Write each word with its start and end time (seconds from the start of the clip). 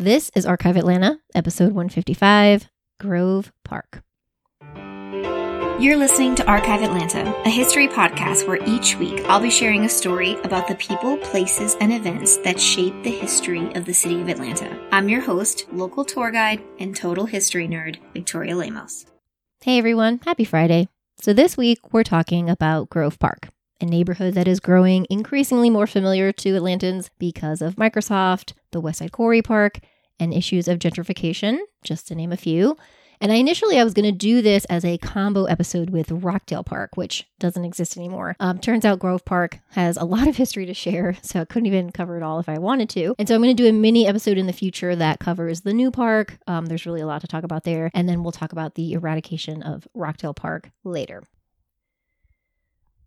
This 0.00 0.30
is 0.36 0.46
Archive 0.46 0.76
Atlanta, 0.76 1.18
episode 1.34 1.72
155 1.72 2.68
Grove 3.00 3.50
Park. 3.64 4.04
You're 5.80 5.96
listening 5.96 6.36
to 6.36 6.46
Archive 6.46 6.82
Atlanta, 6.82 7.34
a 7.44 7.48
history 7.48 7.88
podcast 7.88 8.46
where 8.46 8.62
each 8.64 8.94
week 8.94 9.24
I'll 9.24 9.40
be 9.40 9.50
sharing 9.50 9.84
a 9.84 9.88
story 9.88 10.36
about 10.44 10.68
the 10.68 10.76
people, 10.76 11.16
places, 11.16 11.76
and 11.80 11.92
events 11.92 12.36
that 12.44 12.60
shape 12.60 12.94
the 13.02 13.10
history 13.10 13.74
of 13.74 13.86
the 13.86 13.92
city 13.92 14.20
of 14.20 14.28
Atlanta. 14.28 14.78
I'm 14.92 15.08
your 15.08 15.20
host, 15.20 15.66
local 15.72 16.04
tour 16.04 16.30
guide, 16.30 16.62
and 16.78 16.94
total 16.94 17.26
history 17.26 17.66
nerd, 17.66 17.96
Victoria 18.14 18.54
Lemos. 18.54 19.04
Hey 19.62 19.78
everyone, 19.78 20.20
happy 20.24 20.44
Friday. 20.44 20.86
So 21.20 21.32
this 21.32 21.56
week 21.56 21.92
we're 21.92 22.04
talking 22.04 22.48
about 22.48 22.88
Grove 22.88 23.18
Park 23.18 23.48
a 23.80 23.86
neighborhood 23.86 24.34
that 24.34 24.48
is 24.48 24.60
growing 24.60 25.06
increasingly 25.08 25.70
more 25.70 25.86
familiar 25.86 26.32
to 26.32 26.58
Atlantans 26.58 27.10
because 27.18 27.62
of 27.62 27.76
Microsoft, 27.76 28.52
the 28.72 28.82
Westside 28.82 29.12
Quarry 29.12 29.42
Park, 29.42 29.78
and 30.20 30.32
issues 30.32 30.68
of 30.68 30.78
gentrification, 30.78 31.58
just 31.84 32.08
to 32.08 32.14
name 32.14 32.32
a 32.32 32.36
few. 32.36 32.76
And 33.20 33.32
I 33.32 33.36
initially 33.36 33.78
I 33.78 33.84
was 33.84 33.94
going 33.94 34.04
to 34.10 34.16
do 34.16 34.42
this 34.42 34.64
as 34.66 34.84
a 34.84 34.98
combo 34.98 35.44
episode 35.46 35.90
with 35.90 36.10
Rockdale 36.10 36.62
Park, 36.62 36.90
which 36.96 37.26
doesn't 37.40 37.64
exist 37.64 37.96
anymore. 37.96 38.36
Um, 38.38 38.58
turns 38.58 38.84
out 38.84 39.00
Grove 39.00 39.24
Park 39.24 39.58
has 39.70 39.96
a 39.96 40.04
lot 40.04 40.28
of 40.28 40.36
history 40.36 40.66
to 40.66 40.74
share, 40.74 41.16
so 41.22 41.40
I 41.40 41.44
couldn't 41.44 41.66
even 41.66 41.90
cover 41.90 42.16
it 42.16 42.22
all 42.22 42.38
if 42.38 42.48
I 42.48 42.58
wanted 42.58 42.88
to. 42.90 43.14
And 43.18 43.26
so 43.26 43.34
I'm 43.34 43.42
going 43.42 43.56
to 43.56 43.62
do 43.62 43.68
a 43.68 43.72
mini 43.72 44.06
episode 44.06 44.38
in 44.38 44.46
the 44.46 44.52
future 44.52 44.94
that 44.94 45.18
covers 45.18 45.62
the 45.62 45.74
new 45.74 45.90
park. 45.90 46.38
Um, 46.46 46.66
there's 46.66 46.86
really 46.86 47.00
a 47.00 47.06
lot 47.06 47.20
to 47.22 47.26
talk 47.26 47.44
about 47.44 47.64
there, 47.64 47.90
and 47.92 48.08
then 48.08 48.22
we'll 48.22 48.32
talk 48.32 48.52
about 48.52 48.76
the 48.76 48.92
eradication 48.92 49.62
of 49.62 49.88
Rockdale 49.94 50.34
Park 50.34 50.70
later. 50.84 51.24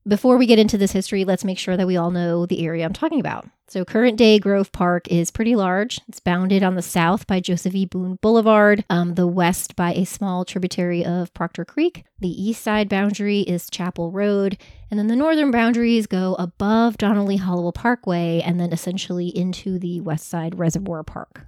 Before 0.07 0.37
we 0.37 0.47
get 0.47 0.57
into 0.57 0.79
this 0.79 0.91
history, 0.91 1.25
let's 1.25 1.45
make 1.45 1.59
sure 1.59 1.77
that 1.77 1.85
we 1.85 1.95
all 1.95 2.09
know 2.09 2.47
the 2.47 2.65
area 2.65 2.83
I'm 2.83 2.93
talking 2.93 3.19
about. 3.19 3.47
So, 3.67 3.85
current 3.85 4.17
day 4.17 4.39
Grove 4.39 4.71
Park 4.71 5.07
is 5.09 5.29
pretty 5.29 5.55
large. 5.55 6.01
It's 6.07 6.19
bounded 6.19 6.63
on 6.63 6.73
the 6.73 6.81
south 6.81 7.27
by 7.27 7.39
Joseph 7.39 7.75
E. 7.75 7.85
Boone 7.85 8.17
Boulevard, 8.19 8.83
um, 8.89 9.13
the 9.13 9.27
west 9.27 9.75
by 9.75 9.93
a 9.93 10.05
small 10.05 10.43
tributary 10.43 11.05
of 11.05 11.31
Proctor 11.35 11.65
Creek. 11.65 12.03
The 12.19 12.29
east 12.29 12.63
side 12.63 12.89
boundary 12.89 13.41
is 13.41 13.69
Chapel 13.69 14.11
Road, 14.11 14.57
and 14.89 14.99
then 14.99 15.05
the 15.05 15.15
northern 15.15 15.51
boundaries 15.51 16.07
go 16.07 16.33
above 16.39 16.97
Donald 16.97 17.27
Lee 17.27 17.37
Hollowell 17.37 17.71
Parkway 17.71 18.41
and 18.41 18.59
then 18.59 18.73
essentially 18.73 19.27
into 19.27 19.77
the 19.77 20.01
west 20.01 20.27
side 20.27 20.57
Reservoir 20.57 21.03
Park. 21.03 21.45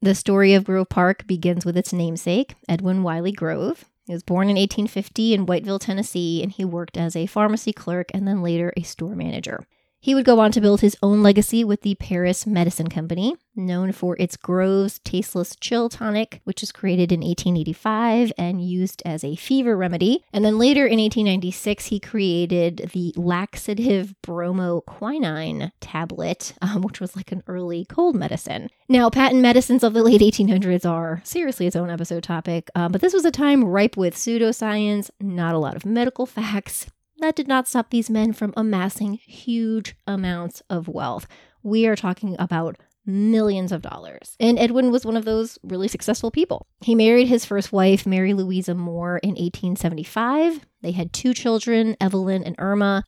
The 0.00 0.14
story 0.14 0.54
of 0.54 0.64
Grove 0.64 0.88
Park 0.88 1.26
begins 1.26 1.66
with 1.66 1.76
its 1.76 1.92
namesake, 1.92 2.54
Edwin 2.68 3.02
Wiley 3.02 3.32
Grove. 3.32 3.84
He 4.06 4.12
was 4.12 4.22
born 4.22 4.48
in 4.48 4.56
1850 4.56 5.34
in 5.34 5.46
Whiteville, 5.46 5.80
Tennessee, 5.80 6.42
and 6.42 6.52
he 6.52 6.64
worked 6.64 6.96
as 6.96 7.16
a 7.16 7.26
pharmacy 7.26 7.72
clerk 7.72 8.10
and 8.14 8.26
then 8.26 8.40
later 8.40 8.72
a 8.76 8.82
store 8.82 9.16
manager. 9.16 9.66
He 10.00 10.14
would 10.14 10.24
go 10.24 10.38
on 10.38 10.52
to 10.52 10.60
build 10.60 10.82
his 10.82 10.96
own 11.02 11.22
legacy 11.22 11.64
with 11.64 11.82
the 11.82 11.96
Paris 11.96 12.46
Medicine 12.46 12.88
Company, 12.88 13.34
known 13.56 13.92
for 13.92 14.16
its 14.20 14.36
Grove's 14.36 15.00
Tasteless 15.00 15.56
Chill 15.56 15.88
Tonic, 15.88 16.40
which 16.44 16.60
was 16.60 16.70
created 16.70 17.10
in 17.10 17.20
1885 17.20 18.32
and 18.38 18.64
used 18.64 19.02
as 19.04 19.24
a 19.24 19.34
fever 19.36 19.76
remedy. 19.76 20.24
And 20.32 20.44
then 20.44 20.58
later 20.58 20.86
in 20.86 21.00
1896, 21.00 21.86
he 21.86 21.98
created 21.98 22.90
the 22.92 23.12
laxative 23.16 24.14
bromoquinine 24.22 25.72
tablet, 25.80 26.54
um, 26.62 26.82
which 26.82 27.00
was 27.00 27.16
like 27.16 27.32
an 27.32 27.42
early 27.46 27.84
cold 27.86 28.14
medicine. 28.14 28.68
Now, 28.88 29.10
patent 29.10 29.40
medicines 29.40 29.82
of 29.82 29.94
the 29.94 30.02
late 30.02 30.20
1800s 30.20 30.88
are 30.88 31.20
seriously 31.24 31.66
its 31.66 31.74
own 31.74 31.90
episode 31.90 32.22
topic, 32.22 32.70
um, 32.74 32.92
but 32.92 33.00
this 33.00 33.14
was 33.14 33.24
a 33.24 33.32
time 33.32 33.64
ripe 33.64 33.96
with 33.96 34.14
pseudoscience, 34.14 35.10
not 35.20 35.54
a 35.54 35.58
lot 35.58 35.74
of 35.74 35.84
medical 35.84 36.26
facts, 36.26 36.86
that 37.18 37.36
did 37.36 37.48
not 37.48 37.68
stop 37.68 37.90
these 37.90 38.10
men 38.10 38.32
from 38.32 38.52
amassing 38.56 39.14
huge 39.14 39.96
amounts 40.06 40.62
of 40.68 40.88
wealth. 40.88 41.26
We 41.62 41.86
are 41.86 41.96
talking 41.96 42.36
about 42.38 42.76
millions 43.06 43.72
of 43.72 43.82
dollars. 43.82 44.36
And 44.40 44.58
Edwin 44.58 44.90
was 44.90 45.06
one 45.06 45.16
of 45.16 45.24
those 45.24 45.58
really 45.62 45.88
successful 45.88 46.30
people. 46.30 46.66
He 46.80 46.94
married 46.94 47.28
his 47.28 47.44
first 47.44 47.72
wife, 47.72 48.06
Mary 48.06 48.34
Louisa 48.34 48.74
Moore, 48.74 49.18
in 49.18 49.30
1875. 49.30 50.66
They 50.82 50.90
had 50.90 51.12
two 51.12 51.32
children, 51.32 51.96
Evelyn 52.00 52.42
and 52.42 52.56
Irma. 52.58 53.04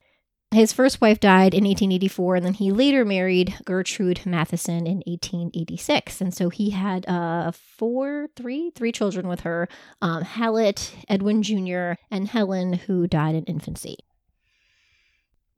His 0.51 0.73
first 0.73 1.03
wife 1.03 1.21
died 1.21 1.53
in 1.53 1.65
1884, 1.65 2.37
and 2.37 2.45
then 2.45 2.55
he 2.55 2.73
later 2.73 3.05
married 3.05 3.55
Gertrude 3.67 4.25
Matheson 4.25 4.87
in 4.87 5.03
1886. 5.07 6.23
And 6.23 6.33
so 6.33 6.49
he 6.49 6.71
had 6.71 7.07
uh, 7.07 7.53
four, 7.53 8.29
three, 8.35 8.71
three 8.71 8.91
children 8.91 9.29
with 9.29 9.41
her 9.41 9.69
um, 10.01 10.23
Hallett, 10.23 10.95
Edwin 11.07 11.43
Jr., 11.43 12.01
and 12.11 12.29
Helen, 12.29 12.73
who 12.73 13.07
died 13.07 13.35
in 13.35 13.45
infancy. 13.45 13.99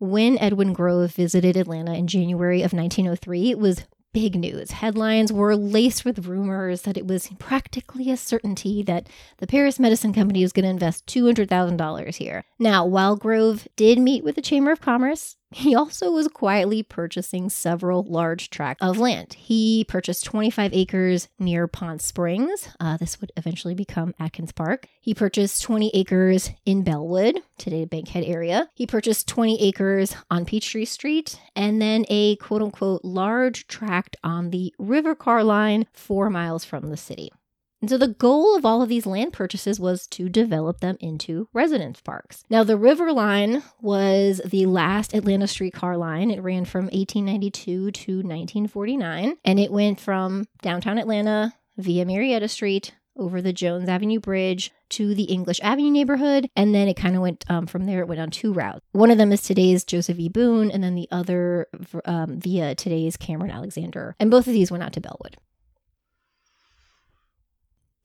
When 0.01 0.37
Edwin 0.39 0.73
Grove 0.73 1.13
visited 1.13 1.57
Atlanta 1.57 1.95
in 1.95 2.09
January 2.09 2.63
of 2.63 2.73
1903, 2.73 3.51
it 3.51 3.59
was 3.61 3.85
big 4.13 4.35
news. 4.35 4.73
Headlines 4.73 5.33
were 5.33 5.57
laced 5.57 6.05
with 6.05 6.27
rumors 6.27 6.83
that 6.83 6.97
it 6.97 7.07
was 7.07 7.31
practically 7.39 8.11
a 8.11 8.17
certainty 8.17 8.83
that 8.83 9.09
the 9.39 9.47
Paris 9.47 9.79
Medicine 9.79 10.13
Company 10.13 10.43
was 10.43 10.53
going 10.53 10.65
to 10.65 10.71
invest 10.71 11.07
$200,000 11.07 12.17
here. 12.17 12.45
Now, 12.59 12.85
while 12.85 13.17
Grove 13.17 13.69
did 13.77 13.99
meet 13.99 14.25
with 14.25 14.35
the 14.35 14.43
Chamber 14.43 14.73
of 14.73 14.81
Commerce, 14.81 15.37
he 15.53 15.75
also 15.75 16.11
was 16.13 16.29
quietly 16.29 16.83
purchasing 16.83 17.49
several 17.51 18.05
large 18.05 18.51
tracts 18.51 18.83
of 18.83 18.99
land. 18.99 19.35
He 19.35 19.85
purchased 19.89 20.25
25 20.25 20.73
acres 20.73 21.29
near 21.39 21.67
Pond 21.67 22.01
Springs. 22.01 22.69
Uh, 22.79 22.97
this 22.97 23.21
would 23.21 23.33
eventually 23.37 23.75
become 23.75 24.15
Atkins 24.19 24.53
Park. 24.53 24.87
He 25.01 25.13
purchased 25.13 25.63
20 25.63 25.91
acres 25.95 26.51
in 26.65 26.83
Bellwood, 26.83 27.41
today 27.59 27.85
Bankhead 27.85 28.25
area. 28.25 28.71
He 28.75 28.87
purchased 28.87 29.27
20 29.29 29.61
acres 29.61 30.15
on 30.31 30.45
Peachtree 30.45 30.85
Street, 30.85 31.41
and 31.57 31.83
then 31.83 32.05
a 32.09 32.37
quote 32.37 32.63
unquote 32.63 33.05
large 33.05 33.67
tract 33.67 34.17
on 34.23 34.51
the 34.51 34.73
River 34.79 35.15
Car 35.15 35.43
line 35.43 35.87
four 35.93 36.31
miles 36.31 36.65
from 36.65 36.91
the 36.91 36.97
city. 36.97 37.33
And 37.81 37.89
so 37.89 37.97
the 37.97 38.09
goal 38.09 38.57
of 38.57 38.65
all 38.65 38.83
of 38.83 38.89
these 38.89 39.07
land 39.07 39.33
purchases 39.33 39.81
was 39.81 40.07
to 40.09 40.29
develop 40.29 40.81
them 40.81 40.97
into 41.01 41.49
residence 41.53 42.01
parks. 42.01 42.45
Now, 42.51 42.63
the 42.63 42.77
River 42.77 43.13
Line 43.13 43.63
was 43.81 44.41
the 44.45 44.67
last 44.67 45.15
Atlanta 45.15 45.47
streetcar 45.47 45.97
line. 45.97 46.31
It 46.31 46.43
ran 46.43 46.67
from 46.67 46.85
1892 46.87 47.91
to 47.91 48.13
1949, 48.17 49.37
and 49.45 49.59
it 49.59 49.73
went 49.73 49.99
from 49.99 50.47
downtown 50.63 50.99
Atlanta 50.99 51.55
via 51.79 52.05
Marietta 52.05 52.49
Street 52.49 52.93
over 53.17 53.43
the 53.43 53.53
Jones 53.53 53.89
Avenue 53.89 54.21
Bridge 54.21 54.73
to 54.91 55.15
the 55.15 55.25
English 55.25 55.61
Avenue 55.63 55.91
neighborhood. 55.91 56.49
And 56.57 56.75
then 56.75 56.89
it 56.89 56.95
kind 56.95 57.17
of 57.17 57.23
went 57.23 57.45
um, 57.49 57.67
from 57.67 57.87
there, 57.87 58.01
it 58.01 58.09
went 58.09 58.21
on 58.21 58.31
two 58.31 58.53
routes. 58.53 58.81
One 58.93 59.11
of 59.11 59.19
them 59.19 59.33
is 59.33 59.43
today's 59.43 59.85
Joseph 59.85 60.19
E. 60.19 60.29
Boone, 60.29 60.71
and 60.71 60.83
then 60.83 60.95
the 60.95 61.09
other 61.11 61.69
um, 62.05 62.41
via 62.41 62.75
today's 62.75 63.17
Cameron 63.17 63.51
Alexander. 63.51 64.17
And 64.19 64.31
both 64.31 64.47
of 64.47 64.53
these 64.53 64.71
went 64.71 64.83
out 64.83 64.93
to 64.95 65.01
Bellwood. 65.01 65.37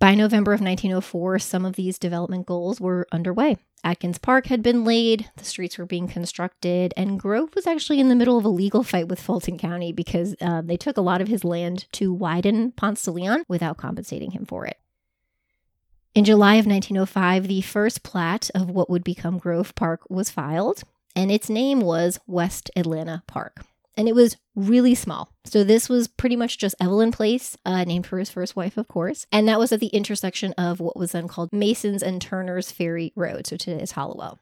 By 0.06 0.14
November 0.14 0.54
of 0.54 0.62
1904, 0.62 1.40
some 1.40 1.66
of 1.66 1.76
these 1.76 1.98
development 1.98 2.46
goals 2.46 2.80
were 2.80 3.08
underway. 3.12 3.58
Atkins 3.84 4.20
Park 4.20 4.46
had 4.46 4.62
been 4.62 4.86
laid, 4.86 5.32
the 5.36 5.44
streets 5.44 5.80
were 5.80 5.88
being 5.88 6.08
constructed, 6.08 6.94
and 6.96 7.20
Grove 7.20 7.56
was 7.56 7.66
actually 7.66 8.00
in 8.00 8.08
the 8.08 8.14
middle 8.14 8.38
of 8.38 8.46
a 8.46 8.50
legal 8.50 8.84
fight 8.84 9.08
with 9.08 9.20
Fulton 9.20 9.58
County 9.58 9.92
because 9.92 10.36
uh, 10.40 10.62
they 10.62 10.78
took 10.78 10.98
a 10.98 11.02
lot 11.02 11.22
of 11.22 11.28
his 11.28 11.44
land 11.44 11.88
to 11.94 12.14
widen 12.14 12.72
Ponce 12.74 13.02
de 13.02 13.10
Leon 13.10 13.46
without 13.48 13.78
compensating 13.78 14.30
him 14.30 14.46
for 14.46 14.68
it. 14.68 14.78
In 16.14 16.24
July 16.24 16.58
of 16.58 16.68
1905, 16.68 17.48
the 17.48 17.62
first 17.62 18.04
plat 18.04 18.52
of 18.54 18.70
what 18.70 18.92
would 18.92 19.04
become 19.04 19.40
Grove 19.40 19.74
Park 19.74 20.02
was 20.08 20.30
filed, 20.30 20.84
and 21.16 21.32
its 21.32 21.50
name 21.50 21.82
was 21.82 22.20
West 22.28 22.70
Atlanta 22.76 23.24
Park 23.26 23.66
and 23.98 24.08
it 24.08 24.16
was 24.16 24.38
really 24.56 24.96
small. 24.96 25.32
So 25.46 25.64
this 25.64 25.90
was 25.90 26.08
pretty 26.08 26.36
much 26.36 26.58
just 26.58 26.76
Evelyn 26.80 27.12
Place, 27.12 27.58
uh, 27.66 27.84
named 27.84 28.08
for 28.08 28.20
his 28.20 28.30
first 28.30 28.56
wife, 28.56 28.78
of 28.78 28.88
course, 28.88 29.26
and 29.32 29.48
that 29.48 29.60
was 29.60 29.72
at 29.72 29.80
the 29.80 29.88
intersection 29.88 30.54
of 30.54 30.80
what 30.80 30.98
was 30.98 31.12
then 31.12 31.28
called 31.28 31.54
Masons 31.54 32.04
and 32.04 32.22
Turners 32.22 32.72
Ferry 32.72 33.14
Road. 33.16 33.48
So 33.48 33.58
today 33.58 33.82
is 33.82 33.92
Hollowell. 33.92 34.40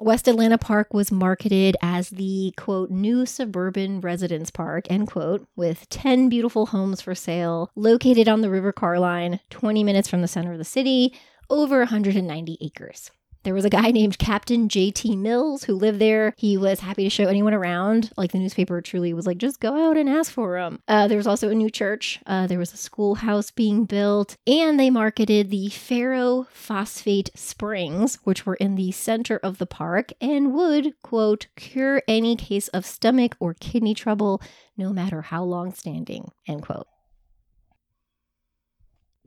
West 0.00 0.28
Atlanta 0.28 0.58
Park 0.58 0.94
was 0.94 1.10
marketed 1.10 1.76
as 1.82 2.10
the 2.10 2.54
quote 2.56 2.88
new 2.88 3.26
suburban 3.26 4.00
residence 4.00 4.48
park 4.48 4.86
end 4.88 5.08
quote 5.08 5.48
with 5.56 5.88
10 5.88 6.28
beautiful 6.28 6.66
homes 6.66 7.00
for 7.00 7.16
sale 7.16 7.68
located 7.74 8.28
on 8.28 8.40
the 8.40 8.48
river 8.48 8.72
car 8.72 9.00
line 9.00 9.40
20 9.50 9.82
minutes 9.82 10.08
from 10.08 10.22
the 10.22 10.28
center 10.28 10.52
of 10.52 10.58
the 10.58 10.64
city 10.64 11.12
over 11.50 11.78
190 11.78 12.58
acres 12.60 13.10
there 13.48 13.54
was 13.54 13.64
a 13.64 13.70
guy 13.70 13.90
named 13.92 14.18
Captain 14.18 14.68
J.T. 14.68 15.16
Mills 15.16 15.64
who 15.64 15.74
lived 15.74 15.98
there. 15.98 16.34
He 16.36 16.58
was 16.58 16.80
happy 16.80 17.04
to 17.04 17.08
show 17.08 17.24
anyone 17.24 17.54
around. 17.54 18.10
Like 18.14 18.32
the 18.32 18.38
newspaper 18.38 18.82
truly 18.82 19.14
was 19.14 19.26
like, 19.26 19.38
just 19.38 19.58
go 19.58 19.88
out 19.88 19.96
and 19.96 20.06
ask 20.06 20.30
for 20.30 20.58
him. 20.58 20.80
Uh, 20.86 21.08
there 21.08 21.16
was 21.16 21.26
also 21.26 21.48
a 21.48 21.54
new 21.54 21.70
church. 21.70 22.20
Uh, 22.26 22.46
there 22.46 22.58
was 22.58 22.74
a 22.74 22.76
schoolhouse 22.76 23.50
being 23.50 23.86
built. 23.86 24.36
And 24.46 24.78
they 24.78 24.90
marketed 24.90 25.48
the 25.48 25.68
ferrophosphate 25.68 27.30
springs, 27.34 28.18
which 28.24 28.44
were 28.44 28.56
in 28.56 28.74
the 28.74 28.92
center 28.92 29.38
of 29.38 29.56
the 29.56 29.66
park 29.66 30.12
and 30.20 30.52
would, 30.52 31.00
quote, 31.00 31.46
cure 31.56 32.02
any 32.06 32.36
case 32.36 32.68
of 32.68 32.84
stomach 32.84 33.34
or 33.40 33.54
kidney 33.54 33.94
trouble, 33.94 34.42
no 34.76 34.92
matter 34.92 35.22
how 35.22 35.42
long 35.42 35.72
standing, 35.72 36.32
end 36.46 36.64
quote. 36.64 36.86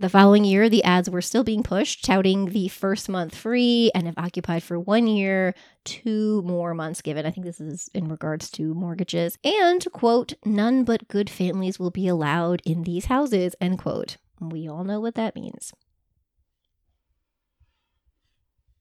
The 0.01 0.09
following 0.09 0.45
year, 0.45 0.67
the 0.67 0.83
ads 0.83 1.11
were 1.11 1.21
still 1.21 1.43
being 1.43 1.61
pushed, 1.61 2.03
touting 2.03 2.47
the 2.47 2.69
first 2.69 3.07
month 3.07 3.35
free 3.35 3.91
and 3.93 4.07
if 4.07 4.17
occupied 4.17 4.63
for 4.63 4.79
one 4.79 5.05
year, 5.05 5.53
two 5.83 6.41
more 6.41 6.73
months 6.73 7.03
given. 7.03 7.23
I 7.23 7.29
think 7.29 7.45
this 7.45 7.61
is 7.61 7.87
in 7.93 8.07
regards 8.07 8.49
to 8.53 8.73
mortgages. 8.73 9.37
And, 9.43 9.85
quote, 9.93 10.33
none 10.43 10.85
but 10.85 11.07
good 11.07 11.29
families 11.29 11.77
will 11.77 11.91
be 11.91 12.07
allowed 12.07 12.63
in 12.65 12.81
these 12.81 13.05
houses, 13.05 13.53
end 13.61 13.77
quote. 13.77 14.17
We 14.39 14.67
all 14.67 14.83
know 14.83 14.99
what 14.99 15.13
that 15.13 15.35
means. 15.35 15.71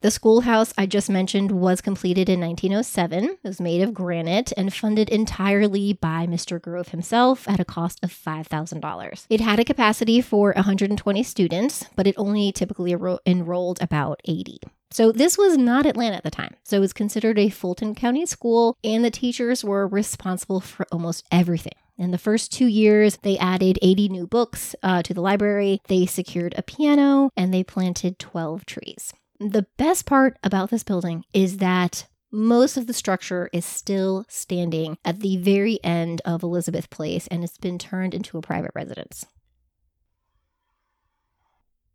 The 0.02 0.10
schoolhouse 0.10 0.72
I 0.78 0.86
just 0.86 1.10
mentioned 1.10 1.50
was 1.50 1.82
completed 1.82 2.30
in 2.30 2.40
1907. 2.40 3.24
It 3.24 3.38
was 3.44 3.60
made 3.60 3.82
of 3.82 3.92
granite 3.92 4.50
and 4.56 4.72
funded 4.72 5.10
entirely 5.10 5.92
by 5.92 6.26
Mr. 6.26 6.58
Grove 6.58 6.88
himself 6.88 7.46
at 7.46 7.60
a 7.60 7.66
cost 7.66 8.00
of 8.02 8.10
$5,000. 8.10 9.26
It 9.28 9.42
had 9.42 9.60
a 9.60 9.64
capacity 9.64 10.22
for 10.22 10.54
120 10.54 11.22
students, 11.22 11.84
but 11.96 12.06
it 12.06 12.14
only 12.16 12.50
typically 12.50 12.96
enrolled 13.26 13.76
about 13.82 14.22
80. 14.24 14.60
So 14.90 15.12
this 15.12 15.36
was 15.36 15.58
not 15.58 15.84
Atlanta 15.84 16.16
at 16.16 16.24
the 16.24 16.30
time. 16.30 16.56
So 16.62 16.78
it 16.78 16.80
was 16.80 16.94
considered 16.94 17.38
a 17.38 17.50
Fulton 17.50 17.94
County 17.94 18.24
school, 18.24 18.78
and 18.82 19.04
the 19.04 19.10
teachers 19.10 19.62
were 19.62 19.86
responsible 19.86 20.60
for 20.60 20.86
almost 20.90 21.26
everything. 21.30 21.74
In 21.98 22.10
the 22.10 22.16
first 22.16 22.50
two 22.50 22.66
years, 22.66 23.18
they 23.18 23.36
added 23.36 23.78
80 23.82 24.08
new 24.08 24.26
books 24.26 24.74
uh, 24.82 25.02
to 25.02 25.12
the 25.12 25.20
library, 25.20 25.82
they 25.88 26.06
secured 26.06 26.54
a 26.56 26.62
piano, 26.62 27.28
and 27.36 27.52
they 27.52 27.62
planted 27.62 28.18
12 28.18 28.64
trees. 28.64 29.12
The 29.40 29.66
best 29.78 30.04
part 30.04 30.36
about 30.44 30.68
this 30.68 30.82
building 30.82 31.24
is 31.32 31.56
that 31.58 32.06
most 32.30 32.76
of 32.76 32.86
the 32.86 32.92
structure 32.92 33.48
is 33.54 33.64
still 33.64 34.26
standing 34.28 34.98
at 35.02 35.20
the 35.20 35.38
very 35.38 35.80
end 35.82 36.20
of 36.26 36.42
Elizabeth 36.42 36.90
Place 36.90 37.26
and 37.28 37.42
it's 37.42 37.56
been 37.56 37.78
turned 37.78 38.14
into 38.14 38.36
a 38.36 38.42
private 38.42 38.72
residence. 38.74 39.24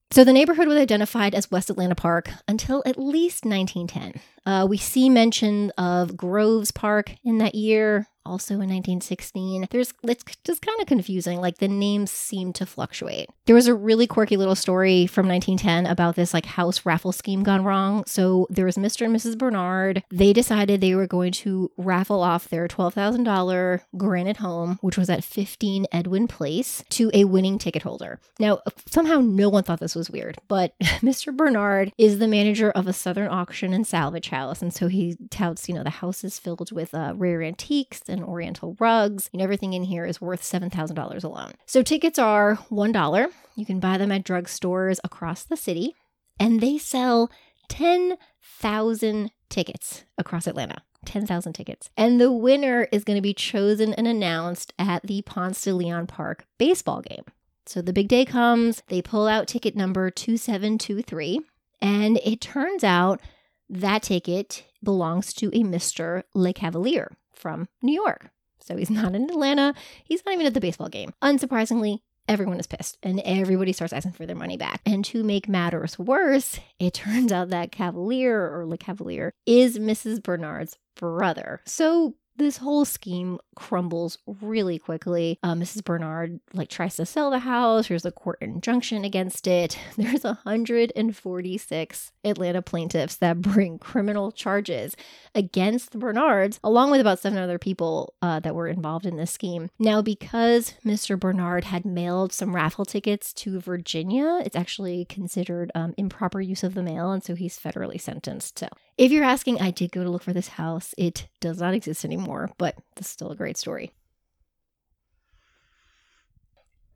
So 0.10 0.24
the 0.24 0.34
neighborhood 0.34 0.68
was 0.68 0.78
identified 0.78 1.36
as 1.36 1.52
West 1.52 1.70
Atlanta 1.70 1.94
Park 1.94 2.30
until 2.48 2.82
at 2.84 2.98
least 2.98 3.46
1910. 3.46 4.22
Uh, 4.46 4.66
we 4.66 4.78
see 4.78 5.08
mention 5.08 5.72
of 5.78 6.18
Groves 6.18 6.72
Park 6.72 7.12
in 7.24 7.38
that 7.38 7.54
year, 7.54 8.08
also 8.26 8.56
in 8.56 8.70
1916. 8.70 9.68
There's 9.72 9.94
it's 10.04 10.24
just 10.44 10.62
kind 10.62 10.80
of 10.82 10.88
confusing. 10.88 11.40
Like 11.40 11.58
the 11.58 11.68
names 11.68 12.12
seem 12.12 12.54
to 12.54 12.66
fluctuate. 12.66 13.30
There 13.46 13.56
was 13.56 13.68
a 13.68 13.76
really 13.76 14.08
quirky 14.08 14.38
little 14.38 14.56
story 14.56 15.08
from 15.08 15.28
1910 15.28 15.92
about 15.92 16.16
this 16.16 16.34
like 16.34 16.46
house 16.46 16.86
raffle 16.86 17.12
scheme 17.12 17.44
gone 17.44 17.64
wrong. 17.64 18.04
So 18.08 18.48
there 18.50 18.66
was 18.66 18.78
Mr. 18.78 19.06
and 19.06 19.16
Mrs. 19.16 19.38
Bernard. 19.38 20.04
They 20.12 20.34
decided 20.34 20.82
they 20.82 20.96
were 20.96 21.08
going 21.08 21.32
to 21.34 21.72
raffle 21.78 22.22
off 22.22 22.50
their 22.50 22.68
$12,000 22.68 23.82
granite 23.98 24.38
home, 24.38 24.80
which 24.82 24.98
was 24.98 25.10
at 25.10 25.24
15 25.24 25.86
Edwin 25.92 26.28
Place, 26.28 26.84
to 26.90 27.12
a 27.14 27.26
winning 27.26 27.58
ticket 27.58 27.84
holder. 27.84 28.20
Now, 28.40 28.60
somehow 28.90 29.20
no 29.20 29.50
one 29.50 29.64
thought 29.64 29.80
this 29.80 29.96
was 29.96 30.10
weird, 30.10 30.38
but 30.48 30.74
Mr. 30.82 31.36
Bernard 31.36 31.92
is 31.98 32.20
the 32.20 32.28
manager 32.28 32.72
of 32.72 32.88
a 32.88 32.94
Southern 32.94 33.28
auction 33.28 33.74
and 33.74 33.86
salvage 33.86 34.30
house, 34.30 34.62
and 34.62 34.74
so 34.74 34.88
he 34.88 35.18
touts, 35.30 35.68
you 35.68 35.76
know, 35.76 35.84
the 35.84 35.90
house 35.90 36.24
is 36.24 36.40
filled 36.40 36.72
with 36.72 36.94
uh, 36.94 37.14
rare 37.16 37.42
antiques 37.42 38.00
oriental 38.24 38.76
rugs. 38.80 39.30
And 39.34 39.42
everything 39.42 39.74
in 39.74 39.84
here 39.84 40.06
is 40.06 40.22
worth 40.22 40.42
$7,000 40.42 41.24
alone. 41.24 41.52
So 41.66 41.82
tickets 41.82 42.20
are 42.20 42.56
$1. 42.72 43.28
You 43.56 43.66
can 43.66 43.80
buy 43.80 43.98
them 43.98 44.12
at 44.12 44.26
drugstores 44.26 45.00
across 45.04 45.44
the 45.44 45.58
city, 45.58 45.96
and 46.40 46.62
they 46.62 46.78
sell 46.78 47.32
10,000 47.70 49.32
tickets 49.50 50.06
across 50.18 50.48
Atlanta. 50.48 50.84
10,000 51.06 51.54
tickets. 51.54 51.90
And 51.96 52.20
the 52.20 52.32
winner 52.32 52.88
is 52.92 53.04
going 53.04 53.16
to 53.16 53.22
be 53.22 53.34
chosen 53.34 53.94
and 53.94 54.08
announced 54.08 54.74
at 54.78 55.04
the 55.04 55.22
Ponce 55.22 55.62
de 55.62 55.74
Leon 55.74 56.08
Park 56.08 56.46
baseball 56.58 57.02
game. 57.02 57.24
So 57.68 57.82
the 57.82 57.94
big 57.94 58.08
day 58.08 58.26
comes, 58.26 58.84
they 58.90 59.02
pull 59.02 59.28
out 59.28 59.48
ticket 59.48 59.76
number 59.76 60.10
2723, 60.12 61.42
and 61.82 62.18
it 62.24 62.42
turns 62.42 62.84
out 62.84 63.22
that 63.70 64.04
ticket 64.04 64.66
belongs 64.84 65.34
to 65.34 65.48
a 65.48 65.64
Mr. 65.64 66.24
Le 66.34 66.54
Cavalier 66.54 67.12
from 67.38 67.68
New 67.82 67.94
York. 67.94 68.30
So 68.60 68.78
he's 68.78 68.90
not 68.90 69.14
in 69.14 69.30
Atlanta. 69.30 69.74
He's 70.04 70.24
not 70.26 70.34
even 70.34 70.46
at 70.46 70.54
the 70.54 70.62
baseball 70.62 70.90
game. 70.90 71.14
Unsurprisingly, 71.22 72.00
everyone 72.28 72.60
is 72.60 72.68
pissed 72.68 72.98
and 73.04 73.22
everybody 73.24 73.72
starts 73.74 73.94
asking 73.94 74.14
for 74.14 74.26
their 74.26 74.36
money 74.36 74.58
back. 74.58 74.82
And 74.86 75.06
to 75.06 75.24
make 75.24 75.48
matters 75.48 76.00
worse, 76.00 76.60
it 76.80 76.94
turns 76.96 77.32
out 77.32 77.50
that 77.50 77.72
Cavalier 77.72 78.52
or 78.52 78.66
Le 78.66 78.78
Cavalier 78.78 79.32
is 79.46 79.78
Mrs. 79.78 80.22
Bernard's 80.24 80.78
brother. 80.96 81.62
So 81.66 82.16
this 82.38 82.58
whole 82.58 82.86
scheme 82.86 83.40
crumbles 83.56 84.18
really 84.26 84.78
quickly. 84.78 85.40
Uh, 85.42 85.54
Mrs. 85.54 85.84
Bernard 85.84 86.40
like 86.54 86.70
tries 86.70 86.96
to 86.98 87.06
sell 87.06 87.32
the 87.32 87.40
house. 87.40 87.88
There's 87.88 88.06
a 88.06 88.12
court 88.12 88.38
injunction 88.42 89.06
against 89.06 89.48
it. 89.48 89.78
There's 89.98 90.24
146 90.24 92.12
Atlanta 92.24 92.62
plaintiffs 92.62 93.16
that 93.18 93.42
bring 93.42 93.80
criminal 93.80 94.32
charges 94.32 94.96
against 95.34 95.92
the 95.92 95.98
Bernards, 95.98 96.60
along 96.64 96.92
with 96.92 97.02
about 97.02 97.20
seven 97.20 97.40
other 97.40 97.60
people 97.60 98.14
uh, 98.22 98.40
that 98.42 98.56
were 98.56 98.68
involved 98.68 99.06
in 99.06 99.16
this 99.16 99.32
scheme. 99.32 99.70
Now, 99.80 100.02
because 100.02 100.74
Mr. 100.86 101.20
Bernard 101.20 101.66
had 101.66 101.86
mailed 101.86 102.34
some 102.34 102.56
raffle 102.56 102.86
tickets 102.86 103.34
to 103.34 103.60
Virginia, 103.60 104.42
it's 104.44 104.56
actually 104.56 105.06
considered 105.06 105.72
um, 105.76 105.94
improper 105.98 106.42
use 106.42 106.64
of 106.64 106.74
the 106.74 106.84
mail, 106.84 107.12
and 107.12 107.24
so 107.24 107.36
he's 107.36 107.60
federally 107.60 108.00
sentenced. 108.00 108.60
So, 108.60 108.68
if 108.98 109.12
you're 109.12 109.24
asking, 109.24 109.62
I 109.62 109.72
did 109.72 109.92
go 109.92 110.04
to 110.04 110.10
look 110.10 110.24
for 110.24 110.34
this 110.34 110.50
house. 110.50 110.94
It 110.98 111.28
does 111.40 111.60
not 111.60 111.74
exist 111.74 112.06
anymore, 112.06 112.52
but 112.58 112.76
is 112.98 113.08
still 113.08 113.32
a 113.32 113.36
great 113.36 113.58
story. 113.58 113.92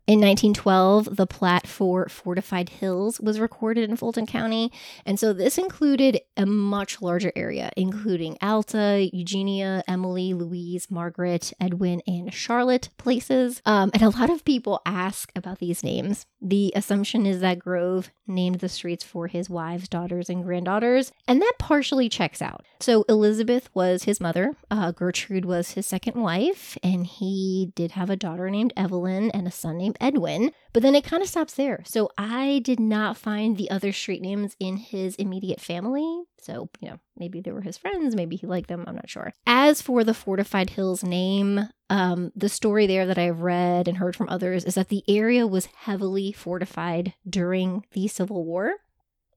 In 0.09 0.21
1912, 0.21 1.17
the 1.17 1.27
plat 1.27 1.67
for 1.67 2.09
Fortified 2.09 2.69
Hills 2.69 3.19
was 3.19 3.39
recorded 3.39 3.87
in 3.87 3.95
Fulton 3.95 4.25
County. 4.25 4.71
And 5.05 5.19
so 5.19 5.33
this 5.33 5.59
included 5.59 6.19
a 6.35 6.47
much 6.47 6.99
larger 6.99 7.31
area, 7.35 7.69
including 7.77 8.35
Alta, 8.41 9.07
Eugenia, 9.13 9.83
Emily, 9.87 10.33
Louise, 10.33 10.89
Margaret, 10.89 11.53
Edwin, 11.61 12.01
and 12.07 12.33
Charlotte 12.33 12.89
places. 12.97 13.61
Um, 13.67 13.91
and 13.93 14.01
a 14.01 14.09
lot 14.09 14.31
of 14.31 14.43
people 14.43 14.81
ask 14.83 15.31
about 15.35 15.59
these 15.59 15.83
names. 15.83 16.25
The 16.41 16.71
assumption 16.75 17.25
is 17.25 17.41
that 17.41 17.59
Grove 17.59 18.11
named 18.25 18.59
the 18.59 18.69
streets 18.69 19.03
for 19.03 19.27
his 19.27 19.49
wives, 19.49 19.89
daughters, 19.89 20.29
and 20.29 20.43
granddaughters. 20.43 21.11
And 21.27 21.41
that 21.41 21.53
partially 21.59 22.07
checks 22.07 22.41
out. 22.41 22.65
So 22.79 23.03
Elizabeth 23.09 23.69
was 23.73 24.03
his 24.03 24.21
mother, 24.21 24.55
uh, 24.71 24.91
Gertrude 24.91 25.45
was 25.45 25.71
his 25.71 25.85
second 25.85 26.21
wife, 26.21 26.77
and 26.81 27.05
he 27.05 27.71
did 27.75 27.91
have 27.91 28.09
a 28.09 28.15
daughter 28.15 28.49
named 28.49 28.73
Evelyn 28.77 29.31
and 29.31 29.47
a 29.47 29.51
son 29.51 29.77
named 29.77 29.97
Edwin, 29.99 30.51
but 30.71 30.81
then 30.83 30.95
it 30.95 31.03
kind 31.03 31.21
of 31.21 31.29
stops 31.29 31.55
there. 31.55 31.83
So 31.85 32.09
I 32.17 32.61
did 32.63 32.79
not 32.79 33.17
find 33.17 33.57
the 33.57 33.69
other 33.69 33.91
street 33.91 34.21
names 34.21 34.55
in 34.59 34.77
his 34.77 35.15
immediate 35.15 35.59
family. 35.59 36.23
So, 36.41 36.69
you 36.79 36.89
know, 36.89 36.99
maybe 37.17 37.41
they 37.41 37.51
were 37.51 37.61
his 37.61 37.77
friends, 37.77 38.15
maybe 38.15 38.35
he 38.35 38.47
liked 38.47 38.69
them, 38.69 38.85
I'm 38.87 38.95
not 38.95 39.09
sure. 39.09 39.33
As 39.45 39.81
for 39.81 40.03
the 40.03 40.13
Fortified 40.13 40.71
Hills 40.71 41.03
name, 41.03 41.69
um, 41.89 42.31
the 42.35 42.49
story 42.49 42.87
there 42.87 43.05
that 43.05 43.17
I've 43.17 43.41
read 43.41 43.87
and 43.87 43.97
heard 43.97 44.15
from 44.15 44.29
others 44.29 44.65
is 44.65 44.75
that 44.75 44.89
the 44.89 45.03
area 45.07 45.47
was 45.47 45.65
heavily 45.65 46.31
fortified 46.31 47.13
during 47.27 47.85
the 47.91 48.07
Civil 48.07 48.45
War 48.45 48.75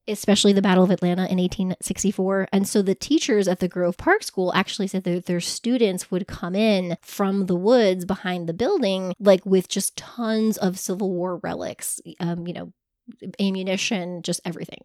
especially 0.08 0.52
the 0.52 0.62
Battle 0.62 0.84
of 0.84 0.90
Atlanta 0.90 1.22
in 1.22 1.38
1864. 1.38 2.48
And 2.52 2.66
so 2.66 2.82
the 2.82 2.94
teachers 2.94 3.46
at 3.46 3.60
the 3.60 3.68
Grove 3.68 3.96
Park 3.96 4.22
School 4.22 4.52
actually 4.54 4.88
said 4.88 5.04
that 5.04 5.26
their 5.26 5.40
students 5.40 6.10
would 6.10 6.26
come 6.26 6.54
in 6.54 6.96
from 7.02 7.46
the 7.46 7.56
woods 7.56 8.04
behind 8.04 8.48
the 8.48 8.54
building, 8.54 9.14
like 9.20 9.44
with 9.46 9.68
just 9.68 9.96
tons 9.96 10.58
of 10.58 10.78
Civil 10.78 11.10
War 11.10 11.36
relics, 11.36 12.00
um, 12.18 12.46
you 12.46 12.52
know, 12.52 12.72
ammunition, 13.38 14.22
just 14.22 14.40
everything. 14.44 14.80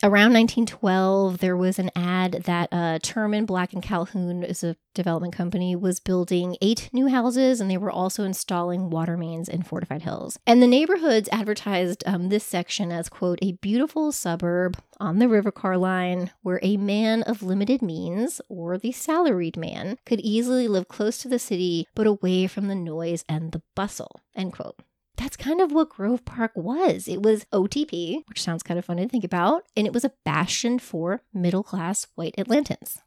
Around 0.00 0.32
1912, 0.34 1.38
there 1.38 1.56
was 1.56 1.80
an 1.80 1.90
ad 1.96 2.44
that 2.44 2.68
uh, 2.70 3.00
Turman 3.00 3.46
Black 3.46 3.72
and 3.72 3.82
Calhoun 3.82 4.44
is 4.44 4.62
a 4.62 4.76
development 4.94 5.34
company 5.34 5.74
was 5.74 5.98
building 5.98 6.56
eight 6.62 6.88
new 6.92 7.08
houses, 7.08 7.60
and 7.60 7.68
they 7.68 7.76
were 7.76 7.90
also 7.90 8.22
installing 8.22 8.90
water 8.90 9.16
mains 9.16 9.48
in 9.48 9.64
fortified 9.64 10.02
hills. 10.02 10.38
And 10.46 10.62
the 10.62 10.68
neighborhoods 10.68 11.28
advertised 11.32 12.04
um, 12.06 12.28
this 12.28 12.44
section 12.44 12.92
as 12.92 13.08
quote 13.08 13.40
a 13.42 13.52
beautiful 13.52 14.12
suburb 14.12 14.78
on 15.00 15.18
the 15.18 15.28
river 15.28 15.50
car 15.50 15.76
line 15.76 16.30
where 16.42 16.60
a 16.62 16.76
man 16.76 17.24
of 17.24 17.42
limited 17.42 17.82
means 17.82 18.40
or 18.48 18.78
the 18.78 18.92
salaried 18.92 19.56
man 19.56 19.98
could 20.06 20.20
easily 20.20 20.68
live 20.68 20.86
close 20.86 21.18
to 21.18 21.28
the 21.28 21.40
city 21.40 21.88
but 21.96 22.06
away 22.06 22.46
from 22.46 22.68
the 22.68 22.76
noise 22.76 23.24
and 23.28 23.50
the 23.50 23.62
bustle. 23.74 24.20
End 24.36 24.52
quote 24.52 24.76
that's 25.18 25.36
kind 25.36 25.60
of 25.60 25.72
what 25.72 25.90
Grove 25.90 26.24
Park 26.24 26.52
was. 26.54 27.08
It 27.08 27.22
was 27.22 27.44
OTP, 27.52 28.22
which 28.28 28.40
sounds 28.40 28.62
kind 28.62 28.78
of 28.78 28.84
funny 28.84 29.02
to 29.02 29.08
think 29.08 29.24
about, 29.24 29.64
and 29.76 29.86
it 29.86 29.92
was 29.92 30.04
a 30.04 30.12
bastion 30.24 30.78
for 30.78 31.22
middle 31.34 31.64
class 31.64 32.06
white 32.14 32.36
Atlantans. 32.38 32.98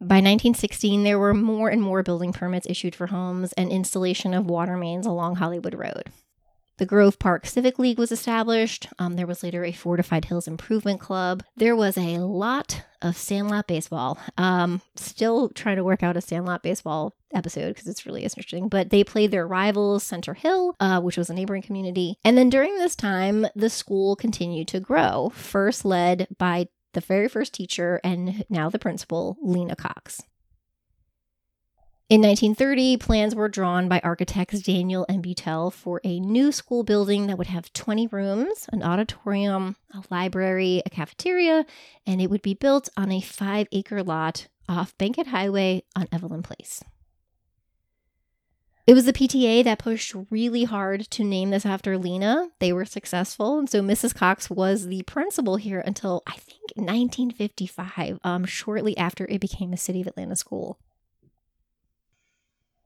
By 0.00 0.16
1916, 0.16 1.02
there 1.02 1.18
were 1.18 1.34
more 1.34 1.70
and 1.70 1.82
more 1.82 2.04
building 2.04 2.32
permits 2.32 2.68
issued 2.68 2.94
for 2.94 3.08
homes 3.08 3.52
and 3.54 3.70
installation 3.70 4.32
of 4.32 4.46
water 4.46 4.76
mains 4.76 5.06
along 5.06 5.36
Hollywood 5.36 5.74
Road. 5.74 6.04
The 6.78 6.86
Grove 6.86 7.18
Park 7.18 7.44
Civic 7.44 7.78
League 7.80 7.98
was 7.98 8.12
established. 8.12 8.88
Um, 9.00 9.16
there 9.16 9.26
was 9.26 9.42
later 9.42 9.64
a 9.64 9.72
Fortified 9.72 10.26
Hills 10.26 10.46
Improvement 10.46 11.00
Club. 11.00 11.42
There 11.56 11.74
was 11.74 11.98
a 11.98 12.18
lot 12.18 12.84
of 13.02 13.16
Sandlot 13.16 13.66
baseball. 13.66 14.16
Um, 14.36 14.80
still 14.94 15.48
trying 15.48 15.76
to 15.76 15.84
work 15.84 16.04
out 16.04 16.16
a 16.16 16.20
Sandlot 16.20 16.62
baseball 16.62 17.16
episode 17.34 17.74
because 17.74 17.88
it's 17.88 18.06
really 18.06 18.22
interesting. 18.22 18.68
But 18.68 18.90
they 18.90 19.02
played 19.02 19.32
their 19.32 19.46
rivals, 19.46 20.04
Center 20.04 20.34
Hill, 20.34 20.76
uh, 20.78 21.00
which 21.00 21.16
was 21.16 21.28
a 21.28 21.34
neighboring 21.34 21.62
community. 21.62 22.16
And 22.24 22.38
then 22.38 22.48
during 22.48 22.76
this 22.76 22.94
time, 22.94 23.46
the 23.56 23.70
school 23.70 24.14
continued 24.14 24.68
to 24.68 24.78
grow, 24.78 25.32
first 25.34 25.84
led 25.84 26.28
by 26.38 26.68
the 26.92 27.00
very 27.00 27.28
first 27.28 27.54
teacher 27.54 28.00
and 28.04 28.44
now 28.48 28.70
the 28.70 28.78
principal, 28.78 29.36
Lena 29.42 29.74
Cox. 29.74 30.22
In 32.10 32.22
1930, 32.22 32.96
plans 32.96 33.34
were 33.34 33.50
drawn 33.50 33.86
by 33.86 34.00
architects 34.02 34.62
Daniell 34.62 35.04
and 35.10 35.22
Beutell 35.22 35.70
for 35.70 36.00
a 36.02 36.18
new 36.18 36.52
school 36.52 36.82
building 36.82 37.26
that 37.26 37.36
would 37.36 37.48
have 37.48 37.70
20 37.74 38.06
rooms, 38.06 38.66
an 38.72 38.82
auditorium, 38.82 39.76
a 39.92 40.02
library, 40.10 40.82
a 40.86 40.88
cafeteria, 40.88 41.66
and 42.06 42.22
it 42.22 42.30
would 42.30 42.40
be 42.40 42.54
built 42.54 42.88
on 42.96 43.12
a 43.12 43.20
five 43.20 43.66
acre 43.72 44.02
lot 44.02 44.48
off 44.66 44.96
Bankhead 44.96 45.26
Highway 45.26 45.82
on 45.94 46.08
Evelyn 46.10 46.42
Place. 46.42 46.82
It 48.86 48.94
was 48.94 49.04
the 49.04 49.12
PTA 49.12 49.62
that 49.64 49.78
pushed 49.78 50.16
really 50.30 50.64
hard 50.64 51.10
to 51.10 51.22
name 51.22 51.50
this 51.50 51.66
after 51.66 51.98
Lena. 51.98 52.48
They 52.58 52.72
were 52.72 52.86
successful. 52.86 53.58
And 53.58 53.68
so 53.68 53.82
Mrs. 53.82 54.14
Cox 54.14 54.48
was 54.48 54.86
the 54.86 55.02
principal 55.02 55.56
here 55.56 55.80
until 55.84 56.22
I 56.26 56.36
think 56.36 56.72
1955, 56.74 58.18
um, 58.24 58.46
shortly 58.46 58.96
after 58.96 59.26
it 59.26 59.42
became 59.42 59.74
a 59.74 59.76
City 59.76 60.00
of 60.00 60.06
Atlanta 60.06 60.36
school. 60.36 60.78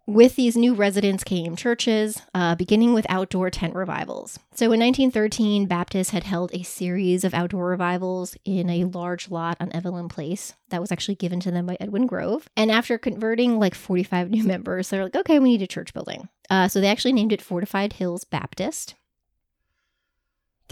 With 0.07 0.35
these 0.35 0.57
new 0.57 0.75
residents 0.75 1.23
came 1.23 1.55
churches, 1.55 2.21
uh, 2.35 2.57
beginning 2.57 2.93
with 2.93 3.07
outdoor 3.09 3.51
tent 3.51 3.77
revivals. 3.77 4.37
So 4.53 4.73
in 4.73 4.81
1913, 4.81 5.67
Baptists 5.67 6.11
had 6.11 6.25
held 6.25 6.53
a 6.53 6.65
series 6.65 7.23
of 7.23 7.35
outdoor 7.35 7.69
revivals 7.69 8.37
in 8.45 8.69
a 8.69 8.83
large 8.85 9.31
lot 9.31 9.57
on 9.61 9.71
Evelyn 9.73 10.09
Place 10.09 10.55
that 10.71 10.81
was 10.81 10.91
actually 10.91 11.15
given 11.15 11.39
to 11.41 11.53
them 11.53 11.67
by 11.67 11.77
Edwin 11.79 12.07
Grove. 12.07 12.49
And 12.57 12.73
after 12.73 12.99
converting 12.99 13.61
like 13.61 13.77
45 13.77 14.29
new 14.29 14.43
members, 14.43 14.89
they're 14.89 15.05
like, 15.05 15.15
okay, 15.15 15.39
we 15.39 15.51
need 15.51 15.63
a 15.63 15.69
church 15.69 15.95
building. 15.95 16.29
Uh, 16.51 16.67
so 16.67 16.81
they 16.81 16.89
actually 16.89 17.13
named 17.13 17.33
it 17.33 17.41
Fortified 17.41 17.93
Hills 17.93 18.25
Baptist. 18.25 18.97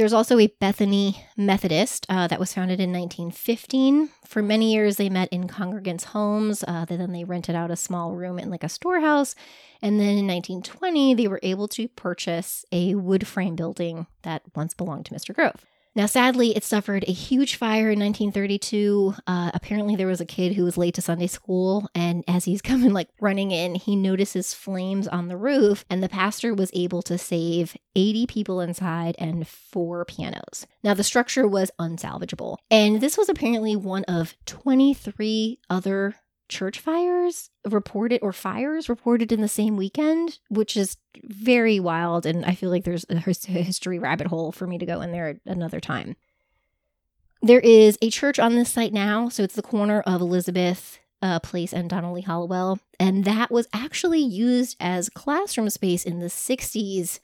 There's 0.01 0.15
also 0.15 0.39
a 0.39 0.47
Bethany 0.47 1.27
Methodist 1.37 2.07
uh, 2.09 2.27
that 2.29 2.41
was 2.41 2.55
founded 2.55 2.81
in 2.81 2.91
1915. 2.91 4.09
For 4.25 4.41
many 4.41 4.73
years, 4.73 4.97
they 4.97 5.11
met 5.11 5.29
in 5.31 5.47
congregants' 5.47 6.05
homes. 6.05 6.65
Uh, 6.67 6.87
then 6.87 7.13
they 7.13 7.25
rented 7.25 7.55
out 7.55 7.71
a 7.71 7.77
small 7.77 8.15
room 8.15 8.39
in 8.39 8.49
like 8.49 8.65
a 8.65 8.71
storehouse. 8.71 9.35
And 9.83 10.01
then 10.01 10.17
in 10.17 10.27
1920, 10.27 11.13
they 11.13 11.29
were 11.29 11.39
able 11.43 11.69
to 11.69 11.87
purchase 11.87 12.65
a 12.73 12.95
wood 12.95 13.27
frame 13.27 13.57
building 13.57 14.07
that 14.23 14.41
once 14.57 14.73
belonged 14.73 15.05
to 15.05 15.15
Mr. 15.15 15.35
Grove. 15.35 15.67
Now, 15.97 16.07
sadly, 16.07 16.57
it 16.57 16.63
suffered 16.63 17.05
a 17.09 17.13
huge 17.13 17.57
fire 17.57 17.91
in 17.91 17.99
1932. 17.99 19.15
Uh, 19.27 19.51
apparently, 19.53 19.97
there 19.97 20.07
was 20.07 20.21
a 20.21 20.27
kid 20.27 20.55
who 20.55 20.63
was 20.63 20.79
late 20.79 20.95
to 20.95 21.03
Sunday 21.03 21.27
school, 21.27 21.89
and 21.95 22.23
as 22.29 22.45
he's 22.45 22.63
coming, 22.71 22.93
like 22.93 23.09
running 23.21 23.51
in, 23.51 23.75
he 23.75 23.97
notices 23.97 24.55
flames 24.55 25.09
on 25.09 25.27
the 25.27 25.37
roof, 25.37 25.85
and 25.91 26.03
the 26.03 26.09
pastor 26.09 26.55
was 26.55 26.71
able 26.75 27.03
to 27.03 27.19
save 27.19 27.77
80 27.97 28.27
people 28.29 28.61
inside 28.61 29.17
and 29.19 29.49
four 29.49 30.05
pianos. 30.05 30.65
Now, 30.85 30.95
the 30.95 31.05
structure 31.05 31.47
was 31.47 31.73
unsalvageable, 31.81 32.59
and 32.71 33.01
this 33.01 33.19
was 33.19 33.29
apparently 33.29 33.75
one 33.75 34.05
of 34.05 34.37
23 34.47 35.59
other 35.69 36.15
church 36.51 36.81
fires 36.81 37.49
reported 37.65 38.21
or 38.23 38.33
fires 38.33 38.89
reported 38.89 39.33
in 39.33 39.41
the 39.41 39.49
same 39.49 39.77
weekend, 39.77 40.39
which 40.49 40.77
is 40.77 40.99
very 41.23 41.81
wild. 41.81 42.27
And 42.27 42.45
I 42.45 42.55
feel 42.55 42.69
like 42.69 42.85
there's 42.85 43.07
a 43.09 43.19
history 43.19 43.99
rabbit 43.99 44.27
hole 44.27 44.53
for 44.53 44.67
me 44.67 44.77
to 44.77 44.85
go 44.85 45.01
in 45.01 45.13
there 45.13 45.41
another 45.47 45.81
time. 45.81 46.17
There 47.41 47.61
is 47.61 47.97
a 48.03 48.11
church 48.11 48.39
on 48.39 48.57
this 48.57 48.71
site 48.71 48.93
now. 48.93 49.31
So 49.31 49.43
it's 49.43 49.55
the 49.55 49.63
corner 49.63 50.01
of 50.03 50.21
Elizabeth 50.21 50.99
uh, 51.23 51.41
Place 51.41 51.73
and 51.73 51.89
Donald 51.89 52.15
Lee 52.15 52.23
Hollowell. 52.23 52.79
And 52.99 53.25
that 53.25 53.51
was 53.51 53.69
actually 53.73 54.21
used 54.21 54.77
as 54.81 55.09
classroom 55.09 55.71
space 55.71 56.05
in 56.05 56.19
the 56.19 56.27
60s 56.27 57.21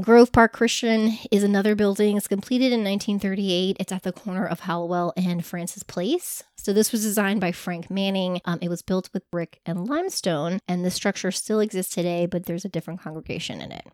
Grove 0.00 0.32
Park 0.32 0.54
Christian 0.54 1.18
is 1.30 1.42
another 1.42 1.74
building. 1.74 2.16
It's 2.16 2.26
completed 2.26 2.72
in 2.72 2.82
1938. 2.82 3.76
It's 3.78 3.92
at 3.92 4.02
the 4.02 4.12
corner 4.12 4.46
of 4.46 4.60
Hollowell 4.60 5.12
and 5.14 5.44
Francis 5.44 5.82
Place. 5.82 6.42
So, 6.56 6.72
this 6.72 6.90
was 6.90 7.02
designed 7.02 7.40
by 7.40 7.52
Frank 7.52 7.90
Manning. 7.90 8.40
Um, 8.46 8.58
it 8.62 8.70
was 8.70 8.80
built 8.80 9.10
with 9.12 9.30
brick 9.30 9.60
and 9.66 9.86
limestone, 9.86 10.60
and 10.66 10.84
the 10.84 10.90
structure 10.90 11.30
still 11.30 11.60
exists 11.60 11.94
today, 11.94 12.24
but 12.24 12.46
there's 12.46 12.64
a 12.64 12.70
different 12.70 13.02
congregation 13.02 13.60
in 13.60 13.72
it. 13.72 13.86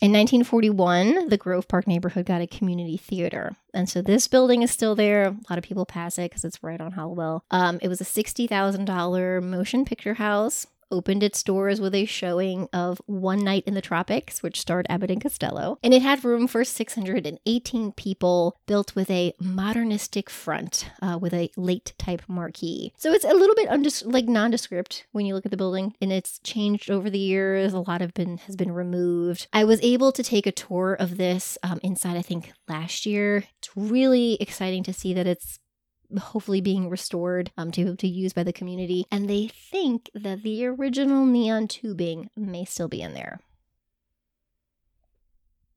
In 0.00 0.12
1941, 0.12 1.30
the 1.30 1.36
Grove 1.36 1.66
Park 1.66 1.88
neighborhood 1.88 2.26
got 2.26 2.40
a 2.40 2.46
community 2.46 2.96
theater. 2.96 3.56
And 3.74 3.88
so 3.88 4.02
this 4.02 4.28
building 4.28 4.62
is 4.62 4.70
still 4.70 4.94
there. 4.94 5.24
A 5.24 5.36
lot 5.50 5.58
of 5.58 5.64
people 5.64 5.84
pass 5.84 6.16
it 6.16 6.30
because 6.30 6.44
it's 6.44 6.62
right 6.62 6.80
on 6.80 6.92
Hollowell. 6.92 7.44
Um, 7.50 7.80
it 7.82 7.88
was 7.88 8.00
a 8.00 8.04
$60,000 8.04 9.42
motion 9.42 9.84
picture 9.84 10.14
house 10.14 10.66
opened 10.90 11.22
its 11.22 11.42
doors 11.42 11.80
with 11.80 11.94
a 11.94 12.04
showing 12.04 12.68
of 12.72 13.00
One 13.06 13.44
Night 13.44 13.64
in 13.66 13.74
the 13.74 13.80
Tropics, 13.80 14.42
which 14.42 14.60
starred 14.60 14.86
Abbott 14.88 15.10
and 15.10 15.20
Costello. 15.20 15.78
And 15.82 15.94
it 15.94 16.02
had 16.02 16.24
room 16.24 16.46
for 16.46 16.64
618 16.64 17.92
people, 17.92 18.56
built 18.66 18.94
with 18.94 19.10
a 19.10 19.34
modernistic 19.40 20.30
front 20.30 20.90
uh, 21.02 21.18
with 21.20 21.34
a 21.34 21.50
late 21.56 21.94
type 21.98 22.22
marquee. 22.28 22.92
So 22.96 23.12
it's 23.12 23.24
a 23.24 23.34
little 23.34 23.54
bit 23.54 23.68
undis- 23.68 24.10
like 24.10 24.26
nondescript 24.26 25.06
when 25.12 25.26
you 25.26 25.34
look 25.34 25.44
at 25.44 25.50
the 25.50 25.56
building, 25.56 25.94
and 26.00 26.12
it's 26.12 26.38
changed 26.40 26.90
over 26.90 27.10
the 27.10 27.18
years. 27.18 27.72
A 27.72 27.80
lot 27.80 28.02
of 28.02 28.14
been 28.14 28.38
has 28.38 28.56
been 28.56 28.72
removed. 28.72 29.48
I 29.52 29.64
was 29.64 29.80
able 29.82 30.12
to 30.12 30.22
take 30.22 30.46
a 30.46 30.52
tour 30.52 30.94
of 30.94 31.16
this 31.16 31.58
um, 31.62 31.80
inside. 31.82 32.16
I 32.16 32.22
think 32.22 32.52
last 32.68 33.06
year. 33.06 33.44
It's 33.58 33.70
really 33.76 34.34
exciting 34.40 34.82
to 34.84 34.92
see 34.92 35.14
that 35.14 35.26
it's 35.26 35.58
hopefully 36.18 36.60
being 36.60 36.88
restored 36.88 37.50
um, 37.56 37.70
to, 37.72 37.96
to 37.96 38.08
use 38.08 38.32
by 38.32 38.42
the 38.42 38.52
community. 38.52 39.06
And 39.10 39.28
they 39.28 39.48
think 39.48 40.10
that 40.14 40.42
the 40.42 40.66
original 40.66 41.24
neon 41.26 41.68
tubing 41.68 42.30
may 42.36 42.64
still 42.64 42.88
be 42.88 43.02
in 43.02 43.14
there. 43.14 43.40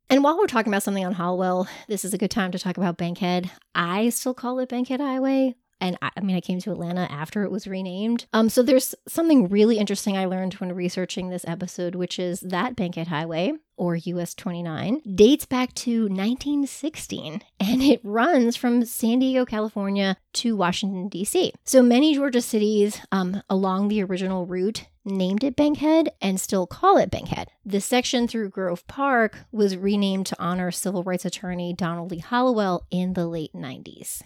And 0.10 0.24
while 0.24 0.38
we're 0.38 0.48
talking 0.48 0.72
about 0.72 0.84
something 0.84 1.06
on 1.06 1.14
Hollowell, 1.14 1.68
this 1.88 2.06
is 2.06 2.14
a 2.14 2.18
good 2.18 2.30
time 2.30 2.52
to 2.52 2.60
talk 2.60 2.78
about 2.78 2.98
Bankhead. 2.98 3.50
I 3.74 4.10
still 4.10 4.34
call 4.34 4.60
it 4.60 4.70
Bankhead 4.70 5.00
Highway 5.00 5.56
and 5.84 5.98
I, 6.02 6.12
I, 6.16 6.22
mean, 6.22 6.38
I 6.38 6.42
came 6.42 6.60
to 6.60 6.72
Atlanta 6.72 7.12
after 7.12 7.44
it 7.44 7.52
was 7.52 7.68
renamed. 7.68 8.26
Um, 8.32 8.48
so 8.48 8.64
there's 8.64 8.96
something 9.08 9.50
really 9.50 9.78
interesting 9.78 10.16
I 10.16 10.26
learned 10.26 10.54
when 10.56 10.72
researching 10.72 11.30
this 11.30 11.46
episode, 11.46 11.96
which 11.96 12.20
is 12.20 12.40
that 12.40 12.78
Bankhead 12.78 13.08
Highway 13.08 13.54
or 13.78 13.96
US 13.96 14.34
29 14.34 15.02
dates 15.16 15.46
back 15.46 15.74
to 15.76 16.04
1916 16.04 17.42
and 17.60 17.82
it 17.82 18.02
runs 18.04 18.56
from 18.56 18.86
San 18.86 19.20
Diego, 19.20 19.46
California 19.46 20.18
to 20.34 20.56
Washington, 20.56 21.10
D.C. 21.10 21.54
So 21.64 21.82
many 21.82 22.16
Georgia 22.16 22.42
cities 22.42 23.00
um, 23.12 23.42
along 23.50 23.88
the 23.88 24.04
original 24.04 24.46
route 24.46 24.88
named 25.06 25.44
it 25.44 25.56
Bankhead 25.56 26.10
and 26.22 26.40
still 26.40 26.66
call 26.66 26.98
it 26.98 27.12
Bankhead. 27.12 27.50
The 27.66 27.82
section 27.82 28.28
through 28.28 28.50
Grove 28.50 28.86
Park 28.88 29.40
was 29.52 29.78
renamed 29.78 30.28
to 30.28 30.42
honor 30.42 30.72
civil 30.72 31.04
rights 31.04 31.26
attorney 31.26 31.74
Donald 31.74 32.12
Lee 32.12 32.20
Hollowell 32.20 32.86
in 32.90 33.14
the 33.14 33.28
late 33.28 33.54
90s. 33.54 34.24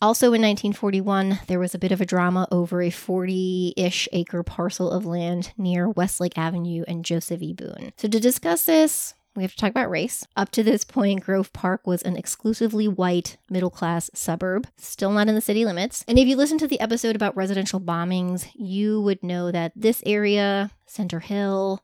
Also 0.00 0.26
in 0.26 0.42
1941, 0.42 1.40
there 1.48 1.58
was 1.58 1.74
a 1.74 1.78
bit 1.78 1.90
of 1.90 2.00
a 2.00 2.06
drama 2.06 2.46
over 2.52 2.80
a 2.80 2.90
40 2.90 3.74
ish 3.76 4.08
acre 4.12 4.44
parcel 4.44 4.92
of 4.92 5.04
land 5.04 5.52
near 5.58 5.88
Westlake 5.88 6.38
Avenue 6.38 6.84
and 6.86 7.04
Joseph 7.04 7.42
E. 7.42 7.52
Boone. 7.52 7.92
So, 7.96 8.06
to 8.06 8.20
discuss 8.20 8.64
this, 8.64 9.14
we 9.34 9.42
have 9.42 9.50
to 9.52 9.56
talk 9.56 9.70
about 9.70 9.90
race. 9.90 10.24
Up 10.36 10.50
to 10.50 10.62
this 10.62 10.84
point, 10.84 11.24
Grove 11.24 11.52
Park 11.52 11.84
was 11.84 12.02
an 12.02 12.16
exclusively 12.16 12.86
white 12.86 13.38
middle 13.50 13.70
class 13.70 14.08
suburb, 14.14 14.68
still 14.76 15.10
not 15.10 15.28
in 15.28 15.34
the 15.34 15.40
city 15.40 15.64
limits. 15.64 16.04
And 16.06 16.16
if 16.16 16.28
you 16.28 16.36
listen 16.36 16.58
to 16.58 16.68
the 16.68 16.80
episode 16.80 17.16
about 17.16 17.36
residential 17.36 17.80
bombings, 17.80 18.48
you 18.54 19.00
would 19.00 19.24
know 19.24 19.50
that 19.50 19.72
this 19.74 20.00
area, 20.06 20.70
Center 20.86 21.18
Hill, 21.18 21.82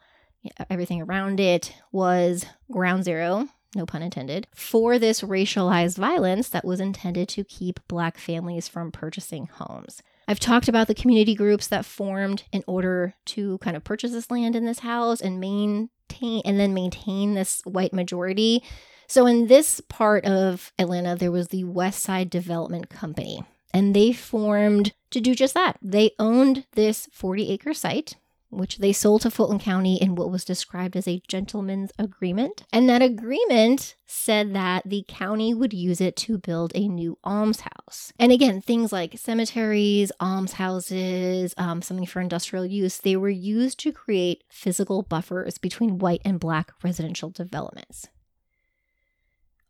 everything 0.70 1.02
around 1.02 1.40
it, 1.40 1.74
was 1.90 2.46
ground 2.70 3.02
zero 3.04 3.48
no 3.74 3.86
pun 3.86 4.02
intended, 4.02 4.46
for 4.54 4.98
this 4.98 5.22
racialized 5.22 5.98
violence 5.98 6.48
that 6.48 6.64
was 6.64 6.80
intended 6.80 7.28
to 7.30 7.44
keep 7.44 7.80
Black 7.88 8.18
families 8.18 8.68
from 8.68 8.92
purchasing 8.92 9.46
homes. 9.46 10.02
I've 10.26 10.40
talked 10.40 10.68
about 10.68 10.86
the 10.86 10.94
community 10.94 11.34
groups 11.34 11.66
that 11.68 11.84
formed 11.84 12.44
in 12.52 12.64
order 12.66 13.14
to 13.26 13.58
kind 13.58 13.76
of 13.76 13.84
purchase 13.84 14.12
this 14.12 14.30
land 14.30 14.56
in 14.56 14.64
this 14.64 14.80
house 14.80 15.20
and 15.20 15.40
maintain 15.40 16.42
and 16.44 16.58
then 16.58 16.74
maintain 16.74 17.34
this 17.34 17.60
white 17.64 17.92
majority. 17.92 18.62
So 19.06 19.26
in 19.26 19.48
this 19.48 19.80
part 19.80 20.24
of 20.24 20.72
Atlanta, 20.78 21.16
there 21.16 21.32
was 21.32 21.48
the 21.48 21.64
West 21.64 22.02
Side 22.02 22.30
Development 22.30 22.88
Company, 22.88 23.44
and 23.72 23.94
they 23.94 24.12
formed 24.12 24.94
to 25.10 25.20
do 25.20 25.34
just 25.34 25.54
that. 25.54 25.78
They 25.82 26.12
owned 26.18 26.66
this 26.72 27.08
40 27.12 27.50
acre 27.50 27.74
site 27.74 28.16
which 28.50 28.78
they 28.78 28.92
sold 28.92 29.22
to 29.22 29.30
Fulton 29.30 29.58
County 29.58 29.96
in 29.96 30.14
what 30.14 30.30
was 30.30 30.44
described 30.44 30.96
as 30.96 31.08
a 31.08 31.22
gentleman's 31.28 31.90
agreement. 31.98 32.64
And 32.72 32.88
that 32.88 33.02
agreement 33.02 33.96
said 34.06 34.54
that 34.54 34.88
the 34.88 35.04
county 35.08 35.54
would 35.54 35.72
use 35.72 36.00
it 36.00 36.16
to 36.16 36.38
build 36.38 36.72
a 36.74 36.88
new 36.88 37.18
almshouse. 37.24 38.12
And 38.18 38.30
again, 38.30 38.60
things 38.60 38.92
like 38.92 39.18
cemeteries, 39.18 40.12
almshouses, 40.20 41.54
um, 41.56 41.82
something 41.82 42.06
for 42.06 42.20
industrial 42.20 42.66
use, 42.66 42.98
they 42.98 43.16
were 43.16 43.28
used 43.28 43.80
to 43.80 43.92
create 43.92 44.44
physical 44.48 45.02
buffers 45.02 45.58
between 45.58 45.98
white 45.98 46.22
and 46.24 46.38
black 46.38 46.72
residential 46.82 47.30
developments. 47.30 48.08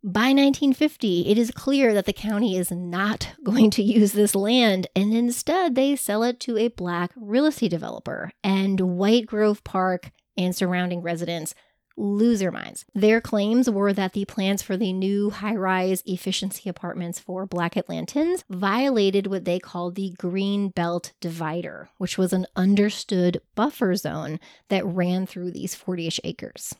By 0.06 0.34
1950, 0.34 1.30
it 1.30 1.38
is 1.38 1.50
clear 1.50 1.94
that 1.94 2.04
the 2.04 2.12
county 2.12 2.58
is 2.58 2.70
not 2.70 3.32
going 3.42 3.70
to 3.70 3.82
use 3.82 4.12
this 4.12 4.34
land, 4.34 4.86
and 4.94 5.14
instead 5.14 5.74
they 5.74 5.96
sell 5.96 6.22
it 6.22 6.40
to 6.40 6.58
a 6.58 6.68
black 6.68 7.12
real 7.16 7.46
estate 7.46 7.70
developer. 7.70 8.30
And 8.42 8.98
White 8.98 9.24
Grove 9.24 9.64
Park 9.64 10.10
and 10.36 10.54
surrounding 10.54 11.00
residents 11.00 11.54
lose 11.96 12.40
their 12.40 12.50
minds. 12.50 12.84
Their 12.94 13.22
claims 13.22 13.70
were 13.70 13.94
that 13.94 14.12
the 14.12 14.26
plans 14.26 14.60
for 14.60 14.76
the 14.76 14.92
new 14.92 15.30
high 15.30 15.54
rise 15.54 16.02
efficiency 16.04 16.68
apartments 16.68 17.18
for 17.18 17.46
Black 17.46 17.72
Atlantans 17.72 18.44
violated 18.50 19.26
what 19.26 19.46
they 19.46 19.58
called 19.58 19.94
the 19.94 20.12
Green 20.18 20.68
Belt 20.68 21.14
Divider, 21.22 21.88
which 21.96 22.18
was 22.18 22.34
an 22.34 22.44
understood 22.56 23.40
buffer 23.54 23.94
zone 23.94 24.38
that 24.68 24.84
ran 24.84 25.24
through 25.24 25.52
these 25.52 25.74
40 25.74 26.08
ish 26.08 26.20
acres. 26.24 26.74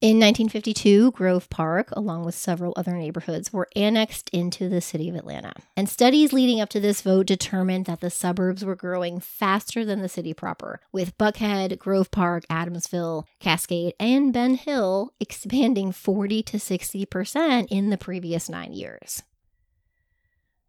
In 0.00 0.16
1952, 0.16 1.10
Grove 1.10 1.50
Park, 1.50 1.90
along 1.92 2.24
with 2.24 2.34
several 2.34 2.72
other 2.74 2.94
neighborhoods, 2.94 3.52
were 3.52 3.68
annexed 3.76 4.30
into 4.30 4.66
the 4.66 4.80
city 4.80 5.10
of 5.10 5.14
Atlanta. 5.14 5.52
And 5.76 5.90
studies 5.90 6.32
leading 6.32 6.58
up 6.58 6.70
to 6.70 6.80
this 6.80 7.02
vote 7.02 7.26
determined 7.26 7.84
that 7.84 8.00
the 8.00 8.08
suburbs 8.08 8.64
were 8.64 8.74
growing 8.74 9.20
faster 9.20 9.84
than 9.84 10.00
the 10.00 10.08
city 10.08 10.32
proper, 10.32 10.80
with 10.90 11.18
Buckhead, 11.18 11.78
Grove 11.78 12.10
Park, 12.10 12.46
Adamsville, 12.48 13.24
Cascade, 13.40 13.92
and 14.00 14.32
Ben 14.32 14.54
Hill 14.54 15.12
expanding 15.20 15.92
40 15.92 16.44
to 16.44 16.56
60% 16.56 17.66
in 17.70 17.90
the 17.90 17.98
previous 17.98 18.48
nine 18.48 18.72
years. 18.72 19.22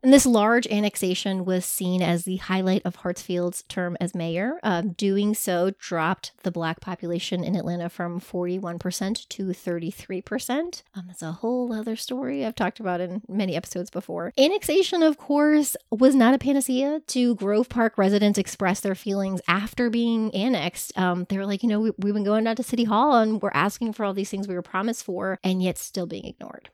And 0.04 0.12
this 0.12 0.26
large 0.26 0.66
annexation 0.68 1.46
was 1.46 1.64
seen 1.64 2.02
as 2.02 2.24
the 2.24 2.38
highlight 2.38 2.82
of 2.86 2.98
Hartsfield's 2.98 3.64
term 3.64 3.96
as 4.00 4.16
mayor. 4.16 4.60
Um, 4.64 4.94
doing 4.94 5.36
so 5.36 5.72
dropped 5.78 6.32
the 6.42 6.50
black 6.50 6.82
population 6.82 7.44
in 7.44 7.56
Atlanta 7.56 7.88
from 7.88 8.20
41% 8.20 9.28
to 9.30 9.44
33%. 9.46 10.82
Um, 10.96 11.04
that's 11.06 11.22
a 11.22 11.34
whole 11.34 11.72
other 11.72 11.96
story 11.96 12.44
I've 12.44 12.56
talked 12.56 12.80
about 12.80 13.00
in 13.00 13.22
many 13.30 13.56
episodes 13.56 13.92
before. 13.92 14.34
Annexation, 14.40 15.04
of 15.04 15.18
course, 15.18 15.76
was 15.92 16.16
not 16.16 16.34
a 16.34 16.40
panacea 16.40 17.02
to 17.08 17.36
Grove 17.36 17.70
Park 17.70 17.98
residents 17.98 18.40
express 18.40 18.80
their 18.80 18.96
feelings 18.96 19.40
after 19.48 19.92
being 19.92 20.34
annexed. 20.34 20.98
Um, 20.98 21.28
they 21.30 21.38
were 21.38 21.46
like, 21.46 21.62
you 21.62 21.70
know, 21.70 21.80
we, 21.80 21.92
we've 22.00 22.14
been 22.16 22.24
going 22.24 22.46
down 22.46 22.56
to 22.56 22.64
City 22.64 22.86
Hall 22.86 23.18
and 23.18 23.40
we're 23.40 23.52
asking 23.54 23.94
for 23.94 24.04
all 24.04 24.14
these 24.16 24.32
things 24.32 24.48
we 24.48 24.56
were 24.56 24.64
promised 24.64 25.04
for, 25.04 25.38
and 25.44 25.62
yet 25.62 25.78
still 25.78 26.08
being 26.08 26.26
ignored. 26.26 26.70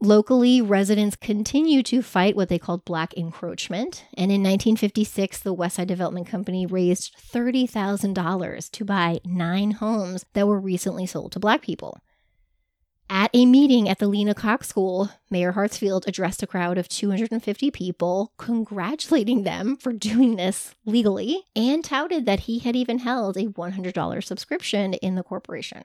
Locally, 0.00 0.60
residents 0.60 1.16
continue 1.16 1.82
to 1.82 2.02
fight 2.02 2.36
what 2.36 2.50
they 2.50 2.58
called 2.58 2.84
black 2.84 3.14
encroachment. 3.14 4.04
And 4.14 4.30
in 4.30 4.42
1956, 4.42 5.38
the 5.40 5.54
Westside 5.54 5.86
Development 5.86 6.26
Company 6.26 6.66
raised 6.66 7.16
$30,000 7.16 8.70
to 8.70 8.84
buy 8.84 9.20
nine 9.24 9.70
homes 9.72 10.26
that 10.34 10.46
were 10.46 10.60
recently 10.60 11.06
sold 11.06 11.32
to 11.32 11.40
black 11.40 11.62
people. 11.62 11.98
At 13.08 13.30
a 13.32 13.46
meeting 13.46 13.88
at 13.88 13.98
the 13.98 14.08
Lena 14.08 14.34
Cox 14.34 14.68
School, 14.68 15.10
Mayor 15.30 15.52
Hartsfield 15.52 16.06
addressed 16.06 16.42
a 16.42 16.46
crowd 16.46 16.76
of 16.76 16.88
250 16.88 17.70
people, 17.70 18.32
congratulating 18.36 19.44
them 19.44 19.76
for 19.76 19.92
doing 19.92 20.36
this 20.36 20.74
legally, 20.84 21.44
and 21.54 21.82
touted 21.84 22.26
that 22.26 22.40
he 22.40 22.58
had 22.58 22.76
even 22.76 22.98
held 22.98 23.36
a 23.36 23.46
$100 23.46 24.24
subscription 24.24 24.94
in 24.94 25.14
the 25.14 25.22
corporation. 25.22 25.84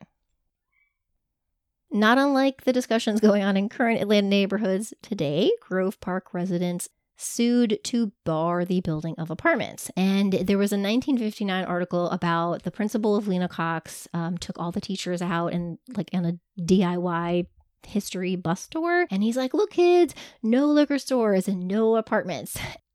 Not 1.91 2.17
unlike 2.17 2.63
the 2.63 2.73
discussions 2.73 3.19
going 3.21 3.43
on 3.43 3.57
in 3.57 3.69
current 3.69 4.01
Atlanta 4.01 4.27
neighborhoods 4.27 4.93
today, 5.01 5.51
Grove 5.61 5.99
Park 5.99 6.33
residents 6.33 6.89
sued 7.17 7.79
to 7.83 8.11
bar 8.25 8.65
the 8.65 8.81
building 8.81 9.13
of 9.17 9.29
apartments. 9.29 9.91
And 9.95 10.33
there 10.33 10.57
was 10.57 10.71
a 10.71 10.75
1959 10.75 11.65
article 11.65 12.09
about 12.09 12.63
the 12.63 12.71
principal 12.71 13.15
of 13.15 13.27
Lena 13.27 13.47
Cox 13.47 14.07
um, 14.13 14.37
took 14.39 14.57
all 14.57 14.71
the 14.71 14.81
teachers 14.81 15.21
out 15.21 15.53
and 15.53 15.77
like 15.95 16.09
on 16.13 16.25
a 16.25 16.39
DIY 16.59 17.45
history 17.85 18.35
bus 18.35 18.67
tour. 18.67 19.05
And 19.11 19.21
he's 19.21 19.37
like, 19.37 19.53
look, 19.53 19.71
kids, 19.71 20.15
no 20.41 20.65
liquor 20.65 20.97
stores 20.97 21.47
and 21.47 21.67
no 21.67 21.95
apartments 21.95 22.57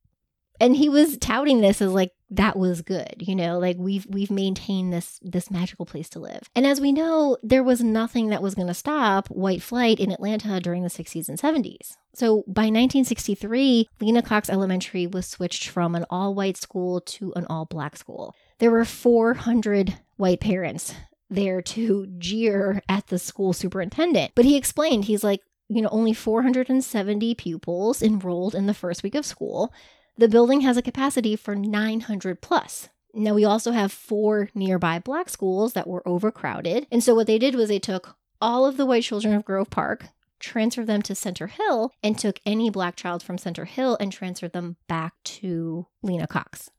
and 0.60 0.76
he 0.76 0.88
was 0.88 1.16
touting 1.18 1.60
this 1.60 1.80
as 1.80 1.92
like 1.92 2.12
that 2.30 2.58
was 2.58 2.82
good 2.82 3.14
you 3.18 3.36
know 3.36 3.58
like 3.58 3.76
we've 3.78 4.06
we've 4.08 4.30
maintained 4.30 4.92
this 4.92 5.20
this 5.22 5.50
magical 5.50 5.86
place 5.86 6.08
to 6.10 6.18
live. 6.18 6.48
And 6.54 6.66
as 6.66 6.80
we 6.80 6.92
know 6.92 7.36
there 7.42 7.62
was 7.62 7.82
nothing 7.82 8.28
that 8.28 8.42
was 8.42 8.54
going 8.54 8.68
to 8.68 8.74
stop 8.74 9.28
white 9.28 9.62
flight 9.62 10.00
in 10.00 10.10
atlanta 10.10 10.60
during 10.60 10.82
the 10.82 10.88
60s 10.88 11.28
and 11.28 11.38
70s 11.38 11.96
so 12.14 12.44
by 12.46 12.62
1963 12.62 13.88
lena 14.00 14.22
cox 14.22 14.48
elementary 14.48 15.06
was 15.06 15.26
switched 15.26 15.68
from 15.68 15.94
an 15.94 16.06
all-white 16.10 16.56
school 16.56 17.00
to 17.02 17.32
an 17.36 17.46
all-black 17.48 17.96
school. 17.96 18.34
There 18.58 18.70
were 18.70 18.84
400 18.84 19.98
white 20.16 20.40
parents 20.40 20.94
there 21.28 21.60
to 21.60 22.06
jeer 22.18 22.82
at 22.88 23.08
the 23.08 23.18
school 23.18 23.52
superintendent. 23.52 24.32
But 24.34 24.44
he 24.44 24.56
explained 24.56 25.04
he's 25.04 25.24
like 25.24 25.40
you 25.68 25.82
know 25.82 25.88
only 25.90 26.12
470 26.12 27.34
pupils 27.34 28.02
enrolled 28.02 28.54
in 28.54 28.66
the 28.66 28.74
first 28.74 29.02
week 29.02 29.14
of 29.14 29.26
school 29.26 29.72
the 30.16 30.28
building 30.28 30.62
has 30.62 30.76
a 30.76 30.82
capacity 30.82 31.36
for 31.36 31.54
900 31.54 32.40
plus. 32.40 32.88
Now, 33.12 33.34
we 33.34 33.44
also 33.44 33.72
have 33.72 33.92
four 33.92 34.50
nearby 34.54 34.98
black 34.98 35.28
schools 35.28 35.72
that 35.72 35.86
were 35.86 36.06
overcrowded. 36.06 36.86
And 36.90 37.02
so, 37.02 37.14
what 37.14 37.26
they 37.26 37.38
did 37.38 37.54
was 37.54 37.68
they 37.68 37.78
took 37.78 38.16
all 38.40 38.66
of 38.66 38.76
the 38.76 38.84
white 38.86 39.04
children 39.04 39.34
of 39.34 39.44
Grove 39.44 39.70
Park, 39.70 40.08
transferred 40.38 40.86
them 40.86 41.00
to 41.02 41.14
Center 41.14 41.46
Hill, 41.46 41.92
and 42.02 42.18
took 42.18 42.40
any 42.44 42.68
black 42.68 42.94
child 42.94 43.22
from 43.22 43.38
Center 43.38 43.64
Hill 43.64 43.96
and 44.00 44.12
transferred 44.12 44.52
them 44.52 44.76
back 44.86 45.14
to 45.24 45.86
Lena 46.02 46.26
Cox. 46.26 46.70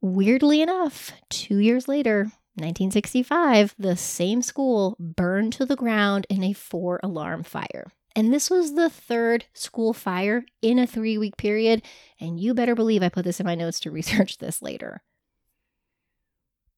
Weirdly 0.00 0.62
enough, 0.62 1.12
two 1.28 1.58
years 1.58 1.88
later, 1.88 2.30
1965, 2.54 3.74
the 3.78 3.96
same 3.96 4.42
school 4.42 4.96
burned 5.00 5.52
to 5.54 5.66
the 5.66 5.76
ground 5.76 6.26
in 6.28 6.44
a 6.44 6.52
four 6.52 7.00
alarm 7.02 7.42
fire. 7.42 7.90
And 8.18 8.34
this 8.34 8.50
was 8.50 8.74
the 8.74 8.90
third 8.90 9.44
school 9.54 9.92
fire 9.92 10.44
in 10.60 10.80
a 10.80 10.88
three 10.88 11.16
week 11.16 11.36
period. 11.36 11.82
And 12.18 12.40
you 12.40 12.52
better 12.52 12.74
believe 12.74 13.00
I 13.00 13.08
put 13.08 13.24
this 13.24 13.38
in 13.38 13.46
my 13.46 13.54
notes 13.54 13.78
to 13.80 13.92
research 13.92 14.38
this 14.38 14.60
later. 14.60 15.02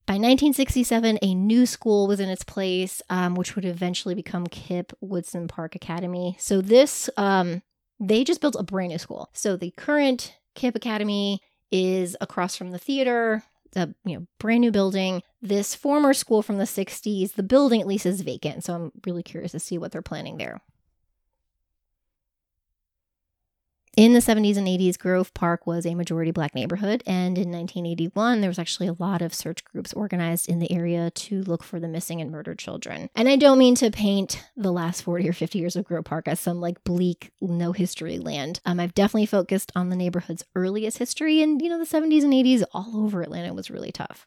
By 0.04 0.14
1967, 0.16 1.18
a 1.22 1.34
new 1.34 1.64
school 1.64 2.06
was 2.06 2.20
in 2.20 2.28
its 2.28 2.44
place, 2.44 3.00
um, 3.08 3.36
which 3.36 3.56
would 3.56 3.64
eventually 3.64 4.14
become 4.14 4.48
KIPP 4.48 4.92
Woodson 5.00 5.48
Park 5.48 5.74
Academy. 5.74 6.36
So, 6.38 6.60
this, 6.60 7.08
um, 7.16 7.62
they 7.98 8.22
just 8.22 8.42
built 8.42 8.56
a 8.58 8.62
brand 8.62 8.90
new 8.90 8.98
school. 8.98 9.30
So, 9.32 9.56
the 9.56 9.70
current 9.70 10.34
KIPP 10.54 10.76
Academy 10.76 11.40
is 11.72 12.18
across 12.20 12.54
from 12.54 12.70
the 12.70 12.78
theater, 12.78 13.44
a 13.74 13.88
you 14.04 14.18
know 14.18 14.26
brand 14.38 14.60
new 14.60 14.72
building. 14.72 15.22
This 15.40 15.74
former 15.74 16.12
school 16.12 16.42
from 16.42 16.58
the 16.58 16.64
60s, 16.64 17.32
the 17.32 17.42
building 17.42 17.80
at 17.80 17.86
least 17.86 18.04
is 18.04 18.20
vacant. 18.20 18.64
So, 18.64 18.74
I'm 18.74 18.92
really 19.06 19.22
curious 19.22 19.52
to 19.52 19.58
see 19.58 19.78
what 19.78 19.90
they're 19.90 20.02
planning 20.02 20.36
there. 20.36 20.60
In 24.00 24.14
the 24.14 24.20
70s 24.20 24.56
and 24.56 24.66
80s, 24.66 24.98
Grove 24.98 25.34
Park 25.34 25.66
was 25.66 25.84
a 25.84 25.94
majority 25.94 26.30
black 26.30 26.54
neighborhood, 26.54 27.02
and 27.06 27.36
in 27.36 27.52
1981, 27.52 28.40
there 28.40 28.48
was 28.48 28.58
actually 28.58 28.86
a 28.86 28.96
lot 28.98 29.20
of 29.20 29.34
search 29.34 29.62
groups 29.62 29.92
organized 29.92 30.48
in 30.48 30.58
the 30.58 30.72
area 30.72 31.10
to 31.10 31.42
look 31.42 31.62
for 31.62 31.78
the 31.78 31.86
missing 31.86 32.18
and 32.18 32.30
murdered 32.30 32.58
children. 32.58 33.10
And 33.14 33.28
I 33.28 33.36
don't 33.36 33.58
mean 33.58 33.74
to 33.74 33.90
paint 33.90 34.42
the 34.56 34.72
last 34.72 35.02
40 35.02 35.28
or 35.28 35.34
50 35.34 35.58
years 35.58 35.76
of 35.76 35.84
Grove 35.84 36.06
Park 36.06 36.28
as 36.28 36.40
some 36.40 36.62
like 36.62 36.82
bleak, 36.82 37.30
no 37.42 37.72
history 37.72 38.18
land. 38.18 38.60
Um, 38.64 38.80
I've 38.80 38.94
definitely 38.94 39.26
focused 39.26 39.70
on 39.76 39.90
the 39.90 39.96
neighborhood's 39.96 40.46
earliest 40.54 40.96
history, 40.96 41.42
and 41.42 41.60
you 41.60 41.68
know, 41.68 41.78
the 41.78 41.84
70s 41.84 42.22
and 42.22 42.32
80s 42.32 42.64
all 42.72 43.04
over 43.04 43.20
Atlanta 43.20 43.52
was 43.52 43.70
really 43.70 43.92
tough. 43.92 44.26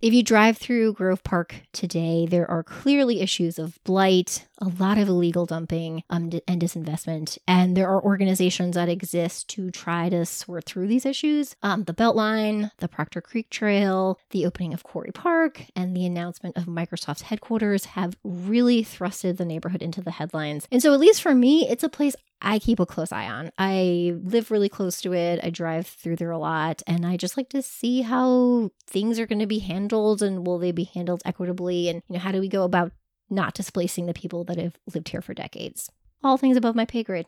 If 0.00 0.14
you 0.14 0.22
drive 0.22 0.56
through 0.56 0.92
Grove 0.92 1.24
Park 1.24 1.56
today, 1.72 2.24
there 2.24 2.48
are 2.48 2.62
clearly 2.62 3.20
issues 3.20 3.58
of 3.58 3.82
blight, 3.82 4.46
a 4.58 4.68
lot 4.68 4.96
of 4.96 5.08
illegal 5.08 5.44
dumping 5.44 6.04
um, 6.08 6.30
and 6.46 6.62
disinvestment. 6.62 7.36
And 7.48 7.76
there 7.76 7.88
are 7.88 8.00
organizations 8.00 8.76
that 8.76 8.88
exist 8.88 9.48
to 9.50 9.72
try 9.72 10.08
to 10.08 10.24
sort 10.24 10.66
through 10.66 10.86
these 10.86 11.04
issues. 11.04 11.56
Um, 11.64 11.82
the 11.82 11.94
Beltline, 11.94 12.70
the 12.78 12.86
Proctor 12.86 13.20
Creek 13.20 13.50
Trail, 13.50 14.20
the 14.30 14.46
opening 14.46 14.72
of 14.72 14.84
Quarry 14.84 15.10
Park, 15.10 15.62
and 15.74 15.96
the 15.96 16.06
announcement 16.06 16.56
of 16.56 16.66
Microsoft's 16.66 17.22
headquarters 17.22 17.86
have 17.86 18.16
really 18.22 18.84
thrusted 18.84 19.36
the 19.36 19.44
neighborhood 19.44 19.82
into 19.82 20.00
the 20.00 20.12
headlines. 20.12 20.68
And 20.70 20.80
so, 20.80 20.94
at 20.94 21.00
least 21.00 21.22
for 21.22 21.34
me, 21.34 21.68
it's 21.68 21.82
a 21.82 21.88
place 21.88 22.14
I 22.40 22.58
keep 22.58 22.78
a 22.78 22.86
close 22.86 23.10
eye 23.10 23.26
on. 23.26 23.50
I 23.58 24.14
live 24.22 24.50
really 24.50 24.68
close 24.68 25.00
to 25.00 25.12
it. 25.12 25.40
I 25.42 25.50
drive 25.50 25.86
through 25.86 26.16
there 26.16 26.30
a 26.30 26.38
lot 26.38 26.82
and 26.86 27.04
I 27.04 27.16
just 27.16 27.36
like 27.36 27.48
to 27.50 27.62
see 27.62 28.02
how 28.02 28.70
things 28.86 29.18
are 29.18 29.26
going 29.26 29.40
to 29.40 29.46
be 29.46 29.58
handled 29.58 30.22
and 30.22 30.46
will 30.46 30.58
they 30.58 30.72
be 30.72 30.84
handled 30.84 31.22
equitably 31.24 31.88
and 31.88 32.02
you 32.08 32.14
know 32.14 32.20
how 32.20 32.32
do 32.32 32.40
we 32.40 32.48
go 32.48 32.62
about 32.62 32.92
not 33.28 33.54
displacing 33.54 34.06
the 34.06 34.14
people 34.14 34.44
that 34.44 34.58
have 34.58 34.78
lived 34.94 35.08
here 35.08 35.20
for 35.20 35.34
decades. 35.34 35.90
All 36.22 36.36
things 36.36 36.56
above 36.56 36.74
my 36.74 36.84
pay 36.84 37.02
grade. 37.02 37.26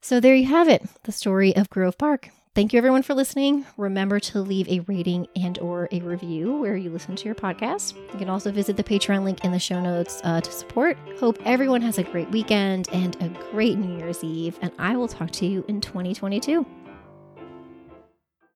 So 0.00 0.20
there 0.20 0.34
you 0.34 0.46
have 0.46 0.68
it, 0.68 0.86
the 1.04 1.12
story 1.12 1.56
of 1.56 1.70
Grove 1.70 1.98
Park. 1.98 2.30
Thank 2.56 2.72
you 2.72 2.78
everyone 2.78 3.02
for 3.02 3.12
listening. 3.12 3.66
Remember 3.76 4.18
to 4.18 4.40
leave 4.40 4.66
a 4.70 4.80
rating 4.80 5.26
and 5.36 5.58
or 5.58 5.90
a 5.92 6.00
review 6.00 6.56
where 6.56 6.74
you 6.74 6.88
listen 6.88 7.14
to 7.14 7.26
your 7.26 7.34
podcast. 7.34 7.94
You 8.14 8.18
can 8.18 8.30
also 8.30 8.50
visit 8.50 8.78
the 8.78 8.82
Patreon 8.82 9.24
link 9.24 9.44
in 9.44 9.52
the 9.52 9.58
show 9.58 9.78
notes 9.78 10.22
uh, 10.24 10.40
to 10.40 10.50
support. 10.50 10.96
Hope 11.20 11.38
everyone 11.44 11.82
has 11.82 11.98
a 11.98 12.02
great 12.02 12.30
weekend 12.30 12.88
and 12.94 13.14
a 13.22 13.28
great 13.50 13.76
New 13.76 13.98
Year's 13.98 14.24
Eve, 14.24 14.58
and 14.62 14.72
I 14.78 14.96
will 14.96 15.06
talk 15.06 15.32
to 15.32 15.44
you 15.44 15.66
in 15.68 15.82
2022. 15.82 16.64